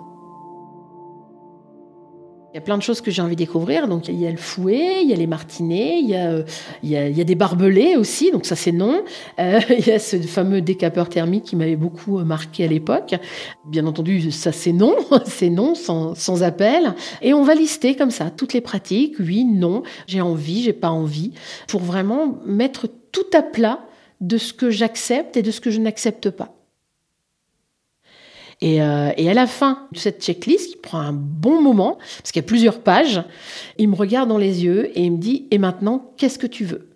Il 2.55 2.59
y 2.59 2.61
a 2.61 2.61
plein 2.61 2.79
de 2.79 2.85
choses 2.85 3.01
que 3.01 3.11
j'ai 3.11 3.21
envie 3.21 3.35
de 3.35 3.41
découvrir. 3.41 3.89
Donc, 3.89 4.07
il 4.07 4.15
y 4.15 4.29
a 4.29 4.31
le 4.31 4.37
fouet, 4.37 5.03
il 5.03 5.11
y 5.11 5.13
a 5.13 5.17
les 5.17 5.27
martinets, 5.27 5.99
il 5.99 6.09
y 6.09 6.15
a, 6.15 6.31
euh, 6.31 6.45
il 6.85 6.91
y 6.91 6.97
a, 6.97 7.09
il 7.09 7.19
y 7.19 7.21
a 7.21 7.25
des 7.25 7.35
barbelés 7.35 7.97
aussi. 7.97 8.31
Donc, 8.31 8.47
ça, 8.47 8.55
c'est 8.55 8.71
non. 8.71 9.03
Euh, 9.41 9.59
il 9.77 9.85
y 9.85 9.91
a 9.91 9.99
ce 9.99 10.19
fameux 10.19 10.61
décapeur 10.61 11.09
thermique 11.09 11.43
qui 11.43 11.57
m'avait 11.57 11.75
beaucoup 11.75 12.21
euh, 12.21 12.25
marqué 12.25 12.63
à 12.63 12.69
l'époque. 12.69 13.17
Bien 13.65 13.89
entendu, 13.89 14.31
ça, 14.31 14.53
c'est 14.53 14.71
non. 14.71 14.95
c'est 15.25 15.51
non, 15.51 15.75
sans, 15.75 16.15
sans 16.15 16.45
appel. 16.45 16.95
Et 17.23 17.35
on 17.35 17.43
va 17.43 17.57
lister 17.57 17.97
comme 17.97 18.13
ça 18.13 18.31
toutes 18.31 18.53
les 18.53 18.61
pratiques. 18.61 19.17
Oui, 19.19 19.45
non, 19.45 19.83
j'ai 20.07 20.21
envie, 20.21 20.63
j'ai 20.63 20.73
pas 20.73 20.91
envie. 20.91 21.33
Pour 21.67 21.81
vraiment 21.81 22.39
mettre 22.47 22.87
tout 23.11 23.27
à 23.33 23.43
plat 23.43 23.81
de 24.21 24.39
ce 24.39 24.53
que 24.53 24.71
j'accepte 24.71 25.37
et 25.37 25.43
de 25.43 25.51
ce 25.51 25.61
que 25.61 25.73
je 25.73 25.81
n'accepte 25.81 26.31
pas. 26.31 26.55
Euh, 28.63 29.13
et, 29.17 29.29
à 29.29 29.35
la 29.35 29.47
fin 29.47 29.87
de 29.93 29.99
cette 29.99 30.23
checklist, 30.23 30.71
qui 30.71 30.77
prend 30.77 30.99
un 30.99 31.13
bon 31.13 31.61
moment, 31.61 31.99
parce 32.19 32.33
qu'il 32.33 32.41
y 32.41 32.45
a 32.45 32.47
plusieurs 32.47 32.81
pages, 32.81 33.23
il 33.79 33.89
me 33.89 33.95
regarde 33.95 34.29
dans 34.29 34.39
les 34.39 34.65
yeux 34.65 34.97
et 34.99 35.03
il 35.03 35.13
me 35.13 35.19
dit 35.19 35.47
Et 35.51 35.59
maintenant, 35.59 36.13
qu'est-ce 36.17 36.39
que 36.39 36.47
tu 36.47 36.65
veux? 36.65 36.89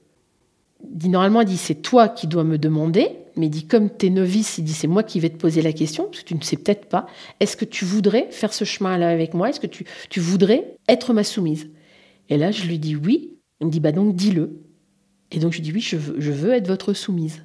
Il 0.85 0.99
dit, 0.99 1.09
Normalement, 1.09 1.41
il 1.43 1.47
dit 1.47 1.57
C'est 1.57 1.77
toi 1.77 2.09
qui 2.09 2.27
dois 2.27 2.45
me 2.45 2.59
demander, 2.59 3.11
mais 3.37 3.47
il 3.47 3.51
dit 3.51 3.67
Comme 3.67 3.91
tu 3.95 4.07
es 4.07 4.11
novice, 4.11 4.59
il 4.59 4.65
dit 4.65 4.73
C'est 4.73 4.87
moi 4.87 5.03
qui 5.03 5.21
vais 5.21 5.31
te 5.31 5.37
poser 5.37 5.63
la 5.63 5.73
question, 5.73 6.05
parce 6.05 6.23
que 6.23 6.29
tu 6.29 6.35
ne 6.35 6.43
sais 6.43 6.57
peut-être 6.57 6.87
pas. 6.87 7.07
Est-ce 7.41 7.57
que 7.57 7.65
tu 7.65 7.85
voudrais 7.85 8.29
faire 8.31 8.53
ce 8.53 8.65
chemin-là 8.65 9.09
avec 9.09 9.35
moi? 9.35 9.51
Est-ce 9.51 9.61
que 9.61 9.67
tu, 9.67 9.85
voudrais 10.21 10.77
être 10.89 11.13
ma 11.13 11.25
soumise? 11.25 11.69
Et 12.29 12.37
là, 12.37 12.51
je 12.51 12.65
lui 12.65 12.79
dis 12.79 12.97
Oui. 12.97 13.35
Il 13.61 13.67
me 13.67 13.73
dit 13.73 13.81
Bah 13.81 13.93
donc, 13.93 14.15
dis-le. 14.15 14.61
Et 15.33 15.41
donc, 15.41 15.53
je 15.53 15.59
lui 15.59 15.65
dis 15.65 15.73
Oui, 15.73 15.81
je 15.81 15.97
veux 16.33 16.53
être 16.53 16.69
votre 16.69 16.93
soumise. 16.93 17.43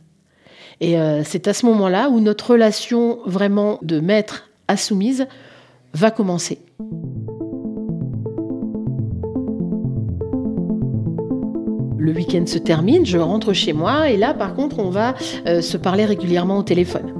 Et 0.82 1.00
euh, 1.00 1.24
c'est 1.24 1.48
à 1.48 1.54
ce 1.54 1.66
moment-là 1.66 2.10
où 2.10 2.20
notre 2.20 2.52
relation 2.52 3.20
vraiment 3.26 3.80
de 3.82 4.00
maître 4.00 4.50
à 4.68 4.78
soumise 4.78 5.28
va 5.94 6.12
commencer. 6.12 6.60
Le 11.98 12.12
week-end 12.12 12.46
se 12.46 12.58
termine, 12.58 13.06
je 13.06 13.18
rentre 13.18 13.54
chez 13.54 13.72
moi 13.72 14.10
et 14.10 14.18
là 14.18 14.34
par 14.34 14.56
contre 14.56 14.80
on 14.80 14.90
va 14.90 15.16
euh, 15.48 15.62
se 15.62 15.78
parler 15.78 16.06
régulièrement 16.06 16.58
au 16.58 16.64
téléphone. 16.64 17.14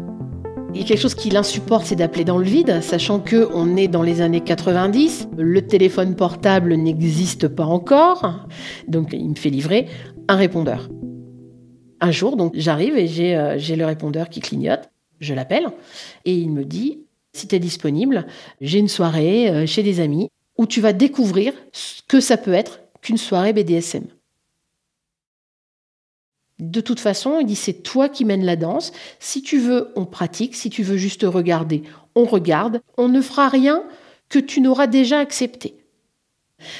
A 0.76 0.84
quelque 0.84 1.00
chose 1.00 1.14
qui 1.14 1.30
l'insupporte, 1.30 1.86
c'est 1.86 1.96
d'appeler 1.96 2.26
dans 2.26 2.40
le 2.40 2.46
vide, 2.46 2.82
sachant 2.82 3.20
que 3.20 3.48
on 3.54 3.78
est 3.78 3.88
dans 3.88 4.02
les 4.02 4.22
années 4.22 4.42
90, 4.42 5.30
le 5.38 5.62
téléphone 5.62 6.16
portable 6.16 6.74
n'existe 6.74 7.48
pas 7.48 7.64
encore, 7.64 8.48
donc 8.88 9.14
il 9.14 9.30
me 9.30 9.36
fait 9.36 9.52
livrer 9.52 9.88
un 10.28 10.36
répondeur. 10.36 10.90
Un 12.04 12.12
jour, 12.12 12.36
donc, 12.36 12.52
j'arrive 12.54 12.98
et 12.98 13.38
euh, 13.38 13.58
j'ai 13.58 13.78
le 13.78 13.86
répondeur 13.86 14.28
qui 14.28 14.42
clignote. 14.42 14.90
Je 15.22 15.34
l'appelle 15.34 15.68
et 16.26 16.36
il 16.36 16.52
me 16.52 16.66
dit 16.66 17.00
si 17.32 17.48
tu 17.48 17.56
es 17.56 17.60
disponible, 17.60 18.28
j'ai 18.60 18.78
une 18.78 18.90
soirée 18.90 19.50
euh, 19.50 19.66
chez 19.66 19.84
des 19.84 20.02
amis 20.02 20.28
où 20.58 20.68
tu 20.68 20.82
vas 20.82 20.92
découvrir 20.92 21.54
ce 21.72 22.02
que 22.06 22.20
ça 22.20 22.36
peut 22.36 22.52
être 22.52 22.82
qu'une 23.02 23.16
soirée 23.16 23.54
BDSM. 23.54 24.04
De 26.60 26.82
toute 26.82 27.00
façon, 27.00 27.38
il 27.40 27.46
dit 27.46 27.56
c'est 27.56 27.84
toi 27.84 28.10
qui 28.10 28.26
mènes 28.26 28.44
la 28.44 28.58
danse. 28.58 28.92
Si 29.20 29.42
tu 29.42 29.58
veux, 29.58 29.94
on 29.96 30.04
pratique. 30.04 30.56
Si 30.56 30.70
tu 30.70 30.84
veux 30.84 30.98
juste 30.98 31.24
regarder, 31.24 31.84
on 32.16 32.26
regarde. 32.26 32.82
On 32.98 33.08
ne 33.08 33.22
fera 33.22 33.48
rien 33.48 33.82
que 34.28 34.40
tu 34.40 34.60
n'auras 34.60 34.88
déjà 34.88 35.20
accepté. 35.20 35.78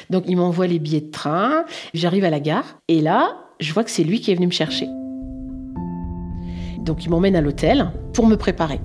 Donc 0.10 0.26
il 0.28 0.36
m'envoie 0.36 0.68
les 0.68 0.80
billets 0.80 1.00
de 1.00 1.12
train. 1.12 1.64
J'arrive 1.94 2.26
à 2.26 2.30
la 2.30 2.42
gare 2.42 2.78
et 2.90 3.00
là, 3.00 3.38
je 3.62 3.72
vois 3.72 3.86
que 3.86 3.92
c'est 3.92 4.04
lui 4.04 4.20
qui 4.20 4.30
est 4.30 4.36
venu 4.36 4.48
me 4.48 4.52
chercher. 4.52 4.90
Donc 6.84 7.06
il 7.06 7.10
m'emmène 7.10 7.36
à 7.36 7.42
l'hôtel 7.42 7.92
pour 8.14 8.28
me 8.28 8.36
préparer. 8.36 8.80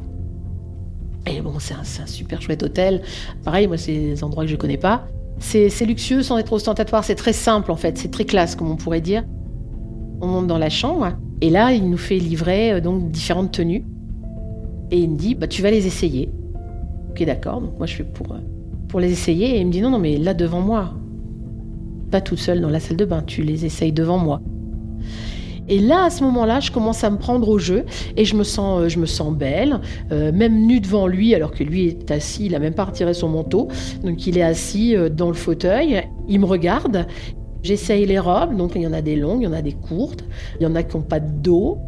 Et 1.27 1.41
bon, 1.41 1.55
c'est 1.59 1.75
un, 1.75 2.07
super 2.07 2.41
chouette 2.41 2.63
hôtel. 2.63 3.03
Pareil, 3.45 3.67
moi, 3.67 3.77
c'est 3.77 3.93
des 3.93 4.25
endroits 4.25 4.45
que 4.45 4.51
je 4.51 4.55
ne 4.55 4.61
connais 4.61 4.77
pas. 4.77 5.07
C'est 5.41 5.85
luxueux 5.85 6.23
sans 6.23 6.39
être 6.39 6.53
ostentatoire. 6.53 7.05
C'est 7.05 7.15
très 7.15 7.33
simple, 7.33 7.71
en 7.71 7.77
fait. 7.77 7.99
C'est 7.99 8.11
très 8.11 8.25
classe, 8.25 8.57
comme 8.57 8.71
on 8.71 8.77
pourrait 8.77 9.01
dire. 9.01 9.25
On 10.21 10.27
monte 10.27 10.47
dans 10.47 10.59
la 10.59 10.71
chambre. 10.71 11.13
Et 11.41 11.51
là, 11.51 11.73
il 11.73 11.89
nous 11.89 11.99
fait 11.99 12.19
livrer 12.19 12.73
euh, 12.73 12.81
donc 12.81 13.11
différentes 13.11 13.53
tenues. 13.53 13.85
Et 14.91 14.99
il 14.99 15.11
me 15.11 15.17
dit, 15.17 15.35
bah, 15.35 15.47
tu 15.47 15.63
vas 15.63 15.71
les 15.71 15.87
essayer. 15.87 16.31
Ok, 17.11 17.25
d'accord. 17.25 17.61
Donc 17.61 17.77
moi, 17.79 17.87
je 17.87 17.97
fais 17.97 18.05
pour, 18.05 18.33
euh, 18.33 18.39
pour 18.89 18.99
les 18.99 19.13
essayer. 19.13 19.57
Et 19.57 19.61
il 19.61 19.67
me 19.67 19.73
dit, 19.73 19.81
non, 19.81 19.91
non, 19.91 19.99
mais 19.99 20.17
là, 20.17 20.35
devant 20.35 20.61
moi. 20.61 20.95
Pas 22.11 22.21
toute 22.21 22.39
seule 22.39 22.61
dans 22.61 22.71
la 22.71 22.81
salle 22.81 22.97
de 22.97 23.05
bain. 23.05 23.23
Tu 23.25 23.43
les 23.43 23.67
essayes 23.67 23.93
devant 23.93 24.19
moi. 24.19 24.41
Et 25.69 25.79
là, 25.79 26.05
à 26.05 26.11
ce 26.11 26.25
moment-là, 26.25 26.61
je 26.61 26.71
commence 26.71 27.05
à 27.05 27.11
me 27.11 27.19
prendre 27.19 27.49
au 27.49 27.59
jeu 27.59 27.85
et 28.17 28.25
je 28.25 28.35
me 28.37 28.43
sens, 28.43 28.81
euh, 28.81 28.89
je 28.89 28.99
me 28.99 29.07
sens 29.07 29.35
belle, 29.35 29.81
euh, 30.13 30.33
même 30.33 30.67
nue 30.67 30.81
devant 30.81 31.07
lui, 31.07 31.35
alors 31.35 31.51
que 31.51 31.63
lui 31.63 31.89
est 31.89 32.11
assis, 32.11 32.47
il 32.47 32.55
a 32.55 32.59
même 32.59 32.75
pas 32.75 32.85
retiré 32.85 33.13
son 33.15 33.29
manteau. 33.29 33.69
Donc 34.03 34.27
il 34.27 34.39
est 34.39 34.43
assis 34.43 34.97
euh, 34.97 35.09
dans 35.09 35.29
le 35.29 35.35
fauteuil, 35.35 36.03
il 36.29 36.41
me 36.41 36.47
regarde. 36.47 37.07
J'essaye 37.63 38.07
les 38.07 38.19
robes, 38.19 38.57
donc 38.57 38.73
il 38.77 38.83
y 38.83 38.87
en 38.87 38.93
a 38.93 39.03
des 39.03 39.17
longues, 39.17 39.43
il 39.43 39.45
y 39.45 39.49
en 39.49 39.53
a 39.53 39.63
des 39.63 39.73
courtes, 39.73 40.25
il 40.59 40.63
y 40.63 40.67
en 40.67 40.75
a 40.75 40.83
qui 40.83 40.97
n'ont 40.97 41.03
pas 41.03 41.21
de 41.21 41.31
dos. 41.31 41.79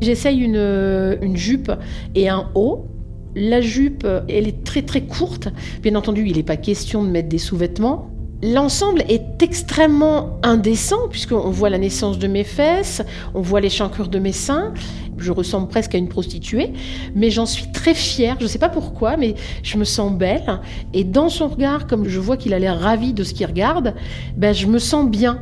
J'essaye 0.00 0.40
une, 0.40 0.56
une 1.22 1.36
jupe 1.36 1.70
et 2.14 2.28
un 2.28 2.50
haut. 2.54 2.86
La 3.36 3.60
jupe, 3.60 4.06
elle 4.28 4.48
est 4.48 4.64
très 4.64 4.82
très 4.82 5.02
courte. 5.02 5.48
Bien 5.82 5.94
entendu, 5.94 6.24
il 6.26 6.36
n'est 6.36 6.42
pas 6.42 6.56
question 6.56 7.04
de 7.04 7.08
mettre 7.08 7.28
des 7.28 7.38
sous-vêtements. 7.38 8.11
L'ensemble 8.44 9.04
est 9.08 9.40
extrêmement 9.40 10.40
indécent 10.42 11.06
puisqu'on 11.08 11.50
voit 11.50 11.70
la 11.70 11.78
naissance 11.78 12.18
de 12.18 12.26
mes 12.26 12.42
fesses, 12.42 13.00
on 13.34 13.40
voit 13.40 13.60
les 13.60 13.70
chancrures 13.70 14.08
de 14.08 14.18
mes 14.18 14.32
seins. 14.32 14.74
Je 15.16 15.30
ressemble 15.30 15.68
presque 15.68 15.94
à 15.94 15.98
une 15.98 16.08
prostituée, 16.08 16.72
mais 17.14 17.30
j'en 17.30 17.46
suis 17.46 17.70
très 17.70 17.94
fière. 17.94 18.34
Je 18.40 18.44
ne 18.44 18.48
sais 18.48 18.58
pas 18.58 18.68
pourquoi, 18.68 19.16
mais 19.16 19.36
je 19.62 19.78
me 19.78 19.84
sens 19.84 20.12
belle. 20.12 20.60
Et 20.92 21.04
dans 21.04 21.28
son 21.28 21.46
regard, 21.46 21.86
comme 21.86 22.08
je 22.08 22.18
vois 22.18 22.36
qu'il 22.36 22.52
a 22.52 22.58
l'air 22.58 22.80
ravi 22.80 23.12
de 23.12 23.22
ce 23.22 23.32
qu'il 23.32 23.46
regarde, 23.46 23.94
ben 24.36 24.52
je 24.52 24.66
me 24.66 24.80
sens 24.80 25.08
bien. 25.08 25.38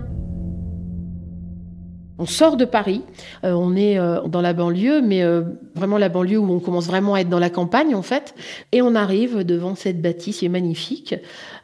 On 2.21 2.27
sort 2.27 2.59
de 2.59 2.67
Paris, 2.67 3.00
euh, 3.45 3.53
on 3.53 3.75
est 3.75 3.99
euh, 3.99 4.21
dans 4.29 4.43
la 4.43 4.53
banlieue, 4.53 5.00
mais 5.00 5.23
euh, 5.23 5.41
vraiment 5.75 5.97
la 5.97 6.11
banlieue 6.11 6.37
où 6.37 6.53
on 6.53 6.61
commence 6.61 6.87
vraiment 6.87 7.15
à 7.15 7.21
être 7.21 7.31
dans 7.31 7.39
la 7.39 7.49
campagne 7.49 7.95
en 7.95 8.03
fait, 8.03 8.35
et 8.73 8.83
on 8.83 8.95
arrive 8.95 9.39
devant 9.39 9.75
cette 9.75 10.03
bâtisse 10.03 10.41
qui 10.41 10.45
est 10.45 10.50
magnifique. 10.50 11.15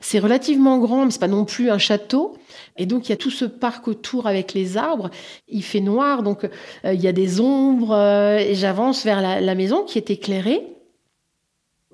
C'est 0.01 0.19
relativement 0.19 0.79
grand, 0.79 1.05
mais 1.05 1.11
c'est 1.11 1.21
pas 1.21 1.29
non 1.29 1.45
plus 1.45 1.69
un 1.69 1.77
château. 1.77 2.39
Et 2.79 2.87
donc 2.87 3.07
il 3.07 3.11
y 3.11 3.13
a 3.13 3.19
tout 3.19 3.31
ce 3.31 3.45
parc 3.45 3.87
autour 3.87 4.27
avec 4.27 4.55
les 4.55 4.79
arbres. 4.79 5.11
Il 5.47 5.63
fait 5.63 5.81
noir, 5.81 6.23
donc 6.23 6.49
il 6.85 7.03
y 7.03 7.07
a 7.07 7.13
des 7.13 7.39
ombres. 7.39 7.95
et 7.95 8.55
j'avance 8.55 9.05
vers 9.05 9.21
la, 9.21 9.55
maison 9.55 9.85
qui 9.85 9.99
est 9.99 10.09
éclairée. 10.09 10.67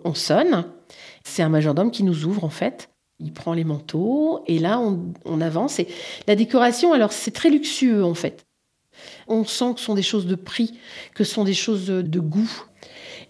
On 0.04 0.14
sonne. 0.14 0.66
C'est 1.24 1.42
un 1.42 1.48
majordome 1.48 1.90
qui 1.90 2.04
nous 2.04 2.26
ouvre 2.26 2.44
en 2.44 2.50
fait. 2.50 2.90
Il 3.18 3.32
prend 3.32 3.54
les 3.54 3.64
manteaux 3.64 4.44
et 4.46 4.60
là 4.60 4.78
on, 4.78 5.12
on 5.24 5.40
avance. 5.40 5.80
Et 5.80 5.88
la 6.28 6.36
décoration, 6.36 6.92
alors 6.92 7.12
c'est 7.12 7.32
très 7.32 7.50
luxueux 7.50 8.04
en 8.04 8.14
fait. 8.14 8.46
On 9.28 9.44
sent 9.44 9.74
que 9.74 9.80
ce 9.80 9.86
sont 9.86 9.94
des 9.94 10.02
choses 10.02 10.26
de 10.26 10.34
prix, 10.34 10.74
que 11.14 11.24
ce 11.24 11.34
sont 11.34 11.44
des 11.44 11.54
choses 11.54 11.86
de, 11.86 12.20
goût. 12.20 12.50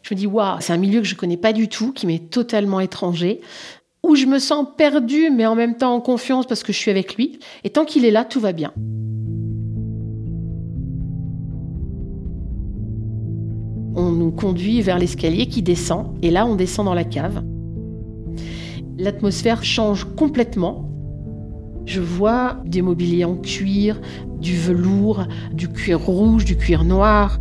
Je 0.03 0.15
me 0.15 0.19
dis, 0.19 0.27
waouh, 0.27 0.57
c'est 0.61 0.73
un 0.73 0.79
milieu 0.79 1.01
que 1.01 1.07
je 1.07 1.15
ne 1.15 1.19
connais 1.19 1.37
pas 1.37 1.53
du 1.53 1.69
tout, 1.69 1.93
qui 1.93 2.07
m'est 2.07 2.31
totalement 2.31 2.81
étranger, 2.81 3.41
où 4.03 4.17
je 4.17 4.27
me 4.27 4.39
sens 4.39 4.67
perdue, 4.77 5.31
mais 5.31 5.47
en 5.47 5.55
même 5.55 5.77
temps 5.77 5.95
en 5.95 6.01
confiance 6.01 6.47
parce 6.47 6.63
que 6.63 6.73
je 6.73 6.79
suis 6.79 6.91
avec 6.91 7.17
lui. 7.17 7.39
Et 7.65 7.71
tant 7.71 7.85
qu'il 7.85 8.05
est 8.05 8.11
là, 8.11 8.25
tout 8.25 8.41
va 8.41 8.53
bien. 8.53 8.73
On 13.95 14.11
nous 14.11 14.33
conduit 14.33 14.81
vers 14.81 14.99
l'escalier 14.99 15.47
qui 15.47 15.63
descend, 15.63 16.17
et 16.23 16.31
là, 16.31 16.47
on 16.47 16.57
descend 16.57 16.87
dans 16.87 16.95
la 16.95 17.05
cave. 17.05 17.45
L'atmosphère 18.99 19.65
change 19.65 20.05
complètement. 20.17 20.92
Je 21.85 22.01
vois 22.01 22.57
des 22.65 22.83
mobiliers 22.83 23.25
en 23.25 23.37
cuir, 23.37 24.01
du 24.41 24.57
velours, 24.57 25.25
du 25.53 25.69
cuir 25.69 26.01
rouge, 26.01 26.45
du 26.45 26.57
cuir 26.57 26.85
noir. 26.85 27.39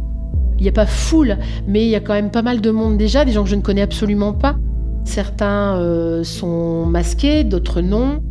Il 0.58 0.64
n'y 0.64 0.70
a 0.70 0.74
pas 0.74 0.86
foule, 0.86 1.38
mais 1.68 1.86
il 1.86 1.90
y 1.90 1.96
a 1.96 2.00
quand 2.00 2.14
même 2.14 2.32
pas 2.32 2.42
mal 2.42 2.62
de 2.62 2.72
monde 2.72 2.98
déjà, 2.98 3.26
des 3.26 3.32
gens 3.32 3.44
que 3.44 3.50
je 3.50 3.56
ne 3.56 3.62
connais 3.62 3.82
absolument 3.82 4.34
pas. 4.34 4.58
Certains 5.06 5.78
euh, 5.78 6.24
sont 6.24 6.86
masqués, 6.86 7.44
d'autres 7.44 7.82
non. 7.82 8.22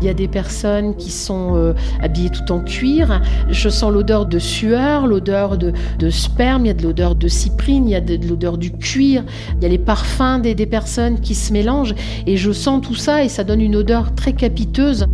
Il 0.00 0.06
y 0.06 0.10
a 0.10 0.14
des 0.14 0.28
personnes 0.28 0.94
qui 0.96 1.10
sont 1.10 1.56
euh, 1.56 1.72
habillées 2.00 2.30
tout 2.30 2.52
en 2.52 2.60
cuir. 2.60 3.20
Je 3.50 3.68
sens 3.68 3.92
l'odeur 3.92 4.26
de 4.26 4.38
sueur, 4.38 5.06
l'odeur 5.06 5.56
de, 5.56 5.72
sperme, 6.10 6.64
il 6.64 6.68
y 6.68 6.70
a 6.70 6.74
de 6.74 6.82
l'odeur 6.82 7.14
de 7.14 7.28
cyprine, 7.28 7.86
il 7.86 7.92
y 7.92 7.94
a 7.94 8.00
de, 8.00 8.16
l'odeur 8.26 8.58
du 8.58 8.72
cuir, 8.72 9.24
il 9.56 9.62
y 9.62 9.66
a 9.66 9.68
les 9.68 9.78
parfums 9.78 10.40
des, 10.42 10.66
personnes 10.66 11.20
qui 11.20 11.34
se 11.34 11.52
mélangent. 11.52 11.94
Et 12.26 12.36
je 12.36 12.52
sens 12.52 12.80
tout 12.80 12.94
ça 12.94 13.24
et 13.24 13.28
ça 13.28 13.44
donne 13.44 13.60
une 13.60 13.76
odeur 13.76 14.14
très 14.14 14.32
capiteuse. 14.32 15.06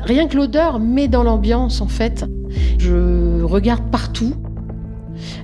Rien 0.00 0.26
que 0.28 0.36
l'odeur 0.36 0.80
met 0.80 1.08
dans 1.08 1.22
l'ambiance 1.22 1.80
en 1.80 1.88
fait. 1.88 2.26
Je 2.78 3.42
regarde 3.42 3.90
partout. 3.90 4.34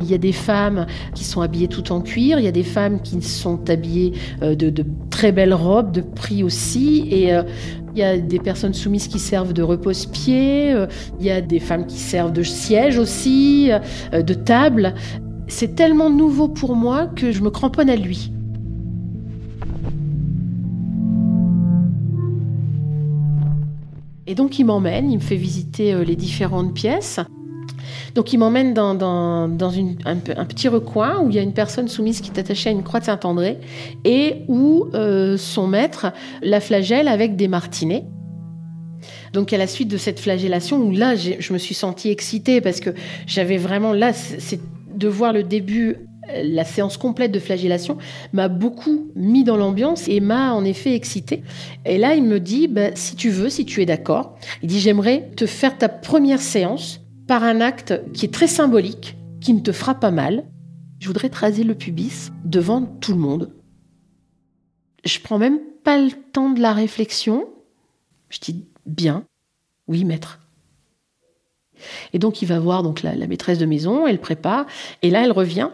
Il 0.01 0.11
y 0.11 0.15
a 0.15 0.19
des 0.19 0.33
femmes 0.33 0.87
qui 1.15 1.25
sont 1.25 1.41
habillées 1.41 1.69
tout 1.69 1.93
en 1.93 2.01
cuir, 2.01 2.39
il 2.39 2.45
y 2.45 2.49
a 2.49 2.53
des 2.53 2.65
femmes 2.65 3.01
qui 3.01 3.23
sont 3.23 3.71
habillées 3.71 4.13
euh, 4.43 4.55
de, 4.55 4.69
de 4.69 4.85
très 5.11 5.33
belles 5.33 5.55
robes, 5.55 5.93
de 5.93 6.01
prix 6.01 6.43
aussi, 6.43 7.07
et 7.11 7.33
euh, 7.33 7.43
il 7.95 7.99
y 7.99 8.03
a 8.03 8.19
des 8.19 8.39
personnes 8.39 8.75
soumises 8.75 9.09
qui 9.09 9.19
servent 9.19 9.53
de 9.53 9.63
repose-pied, 9.63 10.73
euh, 10.73 10.87
il 11.19 11.27
y 11.27 11.31
a 11.31 11.41
des 11.41 11.61
femmes 11.61 11.87
qui 11.87 11.99
servent 11.99 12.33
de 12.33 12.43
siège 12.43 12.99
aussi, 12.99 13.71
de 14.13 14.35
table. 14.35 14.95
C'est 15.49 15.75
tellement 15.75 16.11
nouveau 16.11 16.49
pour 16.49 16.77
moi 16.77 17.07
que 17.07 17.33
je 17.33 17.43
me 17.43 17.51
cramponne 17.51 17.91
à 17.91 17.97
lui. 17.97 18.33
Et 24.27 24.35
donc 24.35 24.59
il 24.61 24.65
m'emmène, 24.65 25.11
il 25.11 25.17
me 25.17 25.23
fait 25.23 25.37
visiter 25.37 26.05
les 26.05 26.15
différentes 26.15 26.73
pièces. 26.73 27.19
Donc 28.15 28.33
il 28.33 28.39
m'emmène 28.39 28.75
dans, 28.75 28.91
un, 29.03 29.49
petit 29.49 30.69
recoin 30.69 31.21
où 31.21 31.31
il 31.31 31.37
y 31.37 31.39
a 31.39 31.43
une 31.43 31.53
personne 31.53 31.89
soumise 31.89 32.21
qui 32.21 32.31
est 32.31 32.39
attachée 32.39 32.71
à 32.71 32.73
une 32.73 32.83
croix 32.83 33.01
de 33.01 33.05
Saint-André 33.05 33.59
et 34.05 34.43
où 34.49 34.89
euh, 34.95 35.37
son 35.37 35.67
maître 35.67 36.13
la 36.43 36.61
flagelle 36.61 37.09
avec 37.09 37.37
des 37.37 37.49
martinets. 37.49 38.05
Donc 39.33 39.53
à 39.53 39.59
la 39.59 39.67
suite 39.67 39.89
de 39.89 39.97
cette 39.97 40.21
flagellation, 40.21 40.79
où 40.79 40.91
là 40.91 41.15
je 41.15 41.53
me 41.53 41.59
suis 41.59 41.75
sentie 41.75 42.11
excitée 42.11 42.61
parce 42.61 42.81
que 42.81 42.91
j'avais 43.27 43.57
vraiment 43.57 43.93
là, 43.93 44.13
c'est 44.13 44.61
de 44.93 45.09
voir 45.09 45.33
le 45.33 45.43
début 45.43 45.97
la 46.43 46.65
séance 46.65 46.97
complète 46.97 47.33
de 47.33 47.39
flagellation 47.39 47.99
m'a 48.33 48.49
beaucoup 48.49 49.11
mis 49.15 49.45
dans 49.45 49.57
l'ambiance 49.57 50.09
et 50.09 50.21
m'a 50.21 50.53
en 50.53 50.65
effet 50.65 50.95
excitée. 50.95 51.43
Et 51.85 51.99
là, 51.99 52.15
il 52.15 52.23
me 52.23 52.41
dit, 52.41 52.69
bah, 52.69 52.91
si 52.95 53.17
tu 53.17 53.31
veux, 53.31 53.49
si 53.49 53.65
tu 53.65 53.83
es 53.83 53.87
d'accord, 53.87 54.37
il 54.63 54.69
dit, 54.69 54.81
j'aimerais 54.81 55.31
te 55.37 55.47
faire 55.47 55.77
ta 55.77 55.89
première 55.89 56.41
séance 56.41 57.01
par 57.31 57.45
un 57.45 57.61
acte 57.61 57.95
qui 58.13 58.27
est 58.27 58.35
très 58.35 58.49
symbolique, 58.49 59.17
qui 59.41 59.53
ne 59.53 59.61
te 59.61 59.71
fera 59.71 59.95
pas 59.95 60.11
mal. 60.11 60.43
Je 60.99 61.07
voudrais 61.07 61.29
te 61.29 61.63
le 61.63 61.77
pubis 61.77 62.33
devant 62.45 62.83
tout 62.85 63.13
le 63.13 63.21
monde. 63.21 63.55
Je 65.05 65.21
prends 65.21 65.39
même 65.39 65.61
pas 65.85 65.97
le 65.97 66.11
temps 66.11 66.51
de 66.51 66.61
la 66.61 66.73
réflexion. 66.73 67.49
Je 68.31 68.41
dis 68.41 68.65
bien, 68.85 69.23
oui 69.87 70.05
maître. 70.05 70.41
Et 72.13 72.19
donc 72.19 72.43
il 72.43 72.47
va 72.47 72.59
voir 72.59 72.83
donc 72.83 73.05
la, 73.05 73.15
la 73.15 73.29
maîtresse 73.29 73.59
de 73.59 73.65
maison, 73.65 74.09
elle 74.09 74.19
prépare, 74.19 74.67
et 75.03 75.11
là 75.11 75.23
elle 75.23 75.31
revient 75.31 75.71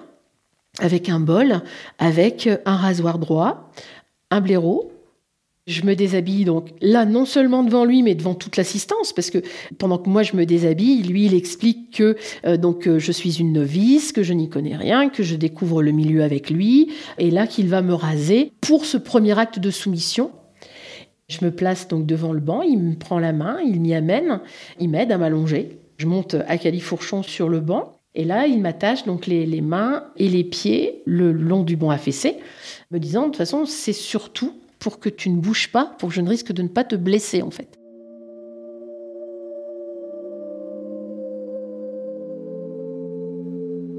avec 0.79 1.09
un 1.09 1.21
bol, 1.21 1.63
avec 1.99 2.51
un 2.67 2.77
rasoir 2.77 3.19
droit, 3.19 3.73
un 4.31 4.43
blaireau, 4.43 4.93
je 5.66 5.82
me 5.82 5.96
déshabille 5.96 6.44
donc 6.44 6.70
là, 6.80 7.04
non 7.04 7.25
seulement 7.25 7.64
devant 7.64 7.85
lui, 7.85 8.02
mais 8.02 8.14
devant 8.14 8.35
toute 8.35 8.56
l'assistance, 8.56 9.12
parce 9.12 9.30
que 9.30 9.38
pendant 9.78 9.99
que 9.99 10.08
moi 10.08 10.23
je 10.23 10.37
me 10.37 10.46
déshabille, 10.46 11.02
lui 11.02 11.26
il 11.26 11.35
explique 11.35 11.96
que 11.96 12.16
euh, 12.44 12.56
donc 12.56 12.87
euh, 12.87 13.00
je 13.00 13.11
suis 13.11 13.40
une 13.40 13.52
novice, 13.52 14.12
que 14.12 14.23
je 14.23 14.32
n'y 14.32 14.49
connais 14.49 14.76
rien, 14.76 15.08
que 15.08 15.25
je 15.25 15.35
découvre 15.35 15.82
le 15.82 15.90
milieu 15.90 16.23
avec 16.23 16.50
lui, 16.50 16.92
et 17.18 17.30
là 17.30 17.49
qu'il 17.49 17.68
va 17.68 17.82
me 17.82 17.94
raser 17.94 18.52
pour 18.61 18.85
ce 18.85 18.96
premier 18.96 19.37
acte 19.38 19.58
de 19.58 19.70
soumission. 19.70 20.30
Je 21.28 21.44
me 21.44 21.50
place 21.50 21.88
donc 21.88 22.06
devant 22.06 22.32
le 22.32 22.38
banc, 22.40 22.62
il 22.62 22.78
me 22.78 22.94
prend 22.94 23.18
la 23.18 23.32
main, 23.32 23.58
il 23.61 23.80
m'y 23.80 23.94
amène, 23.94 24.40
il 24.78 24.88
m'aide 24.88 25.11
à 25.11 25.18
m'allonger. 25.18 25.80
Je 25.99 26.06
monte 26.06 26.37
à 26.46 26.58
califourchon 26.58 27.25
sur 27.25 27.49
le 27.49 27.58
banc, 27.58 27.94
et 28.14 28.25
là 28.25 28.46
il 28.46 28.61
m'attache 28.61 29.04
donc 29.04 29.26
les, 29.26 29.44
les 29.46 29.62
mains 29.62 30.04
et 30.16 30.28
les 30.28 30.44
pieds 30.44 31.02
le 31.06 31.32
long 31.32 31.64
du 31.64 31.75
banc 31.75 31.90
affaissé, 31.90 32.37
me 32.92 33.00
disant 33.00 33.23
de 33.23 33.26
toute 33.26 33.38
façon 33.38 33.66
c'est 33.66 33.92
surtout 33.92 34.52
pour 34.78 34.99
que 34.99 35.09
tu 35.09 35.30
ne 35.30 35.37
bouges 35.37 35.68
pas, 35.73 35.95
pour 35.99 36.11
que 36.11 36.14
je 36.14 36.21
ne 36.21 36.28
risque 36.28 36.52
de 36.52 36.62
ne 36.62 36.68
pas 36.68 36.85
te 36.85 36.97
blesser 36.97 37.42
en 37.42 37.50
fait. 37.50 37.68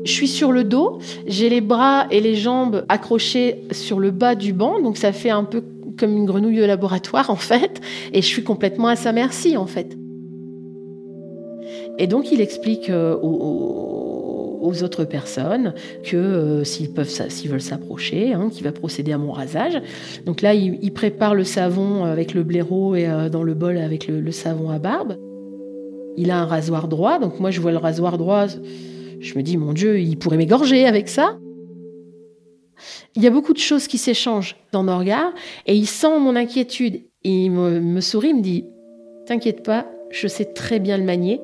Je 0.05 0.11
suis 0.13 0.27
sur 0.29 0.53
le 0.53 0.63
dos, 0.63 0.99
j'ai 1.25 1.49
les 1.49 1.59
bras 1.59 2.07
et 2.11 2.21
les 2.21 2.35
jambes 2.35 2.85
accrochés 2.87 3.63
sur 3.71 3.99
le 3.99 4.11
bas 4.11 4.35
du 4.35 4.53
banc, 4.53 4.79
donc 4.81 4.95
ça 4.95 5.11
fait 5.11 5.31
un 5.31 5.43
peu 5.43 5.61
comme 5.97 6.15
une 6.15 6.25
grenouille 6.25 6.57
de 6.57 6.63
laboratoire 6.63 7.29
en 7.29 7.35
fait, 7.35 7.81
et 8.13 8.21
je 8.21 8.27
suis 8.27 8.43
complètement 8.43 8.87
à 8.87 8.95
sa 8.95 9.11
merci 9.11 9.57
en 9.57 9.67
fait. 9.67 9.97
Et 11.97 12.07
donc 12.07 12.31
il 12.31 12.39
explique 12.39 12.89
euh, 12.89 13.17
aux 13.21 13.96
autres 14.83 15.05
personnes 15.05 15.73
que 16.03 16.17
euh, 16.17 16.63
s'ils 16.63 16.91
peuvent, 16.91 17.09
s'ils 17.09 17.49
veulent 17.49 17.61
s'approcher, 17.61 18.33
hein, 18.33 18.49
qu'il 18.51 18.63
va 18.63 18.71
procéder 18.71 19.11
à 19.11 19.17
mon 19.17 19.31
rasage. 19.31 19.81
Donc 20.25 20.41
là, 20.41 20.53
il, 20.53 20.91
prépare 20.93 21.35
le 21.35 21.43
savon 21.43 22.05
avec 22.05 22.33
le 22.33 22.43
blaireau 22.43 22.95
et 22.95 23.07
euh, 23.07 23.29
dans 23.29 23.43
le 23.43 23.53
bol 23.53 23.77
avec 23.77 24.07
le, 24.07 24.31
savon 24.31 24.69
à 24.69 24.79
barbe. 24.79 25.17
Il 26.17 26.31
a 26.31 26.39
un 26.39 26.45
rasoir 26.45 26.87
droit, 26.87 27.19
donc 27.19 27.39
moi 27.39 27.51
je 27.51 27.61
vois 27.61 27.71
le 27.71 27.77
rasoir 27.77 28.17
droit, 28.17 28.47
je 29.19 29.37
me 29.37 29.43
dis 29.43 29.57
mon 29.57 29.73
Dieu, 29.73 29.99
il 29.99 30.17
pourrait 30.17 30.37
m'égorger 30.37 30.85
avec 30.85 31.07
ça. 31.07 31.37
Il 33.15 33.23
y 33.23 33.27
a 33.27 33.31
beaucoup 33.31 33.53
de 33.53 33.59
choses 33.59 33.87
qui 33.87 33.97
s'échangent 33.97 34.55
dans 34.71 34.83
nos 34.83 34.97
regards 34.97 35.33
et 35.65 35.75
il 35.75 35.85
sent 35.85 36.19
mon 36.19 36.35
inquiétude. 36.35 37.03
Il 37.23 37.51
me, 37.51 37.79
me 37.79 38.01
sourit, 38.01 38.29
il 38.29 38.37
me 38.37 38.41
dit 38.41 38.65
T'inquiète 39.27 39.63
pas, 39.63 39.85
je 40.09 40.27
sais 40.27 40.45
très 40.45 40.79
bien 40.79 40.97
le 40.97 41.03
manier. 41.03 41.41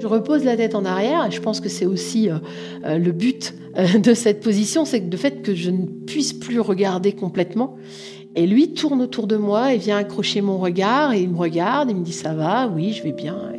Je 0.00 0.06
repose 0.06 0.44
la 0.44 0.56
tête 0.56 0.74
en 0.74 0.84
arrière 0.84 1.26
et 1.26 1.30
je 1.30 1.40
pense 1.40 1.60
que 1.60 1.68
c'est 1.68 1.86
aussi 1.86 2.28
euh, 2.28 2.36
euh, 2.84 2.98
le 2.98 3.12
but 3.12 3.54
euh, 3.76 3.98
de 3.98 4.14
cette 4.14 4.40
position, 4.40 4.84
c'est 4.84 5.00
le 5.00 5.16
fait 5.16 5.42
que 5.42 5.54
je 5.54 5.70
ne 5.70 5.86
puisse 5.86 6.32
plus 6.32 6.60
regarder 6.60 7.12
complètement. 7.12 7.76
Et 8.36 8.46
lui 8.46 8.74
tourne 8.74 9.00
autour 9.00 9.26
de 9.26 9.36
moi 9.36 9.72
et 9.72 9.78
vient 9.78 9.96
accrocher 9.96 10.40
mon 10.40 10.58
regard 10.58 11.12
et 11.12 11.22
il 11.22 11.30
me 11.30 11.38
regarde, 11.38 11.90
il 11.90 11.96
me 11.96 12.04
dit 12.04 12.12
ça 12.12 12.34
va, 12.34 12.68
oui, 12.68 12.92
je 12.92 13.02
vais 13.02 13.12
bien. 13.12 13.52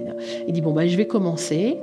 Il 0.47 0.53
dit 0.53 0.61
bon 0.61 0.73
bah 0.73 0.87
je 0.87 0.95
vais 0.95 1.07
commencer. 1.07 1.77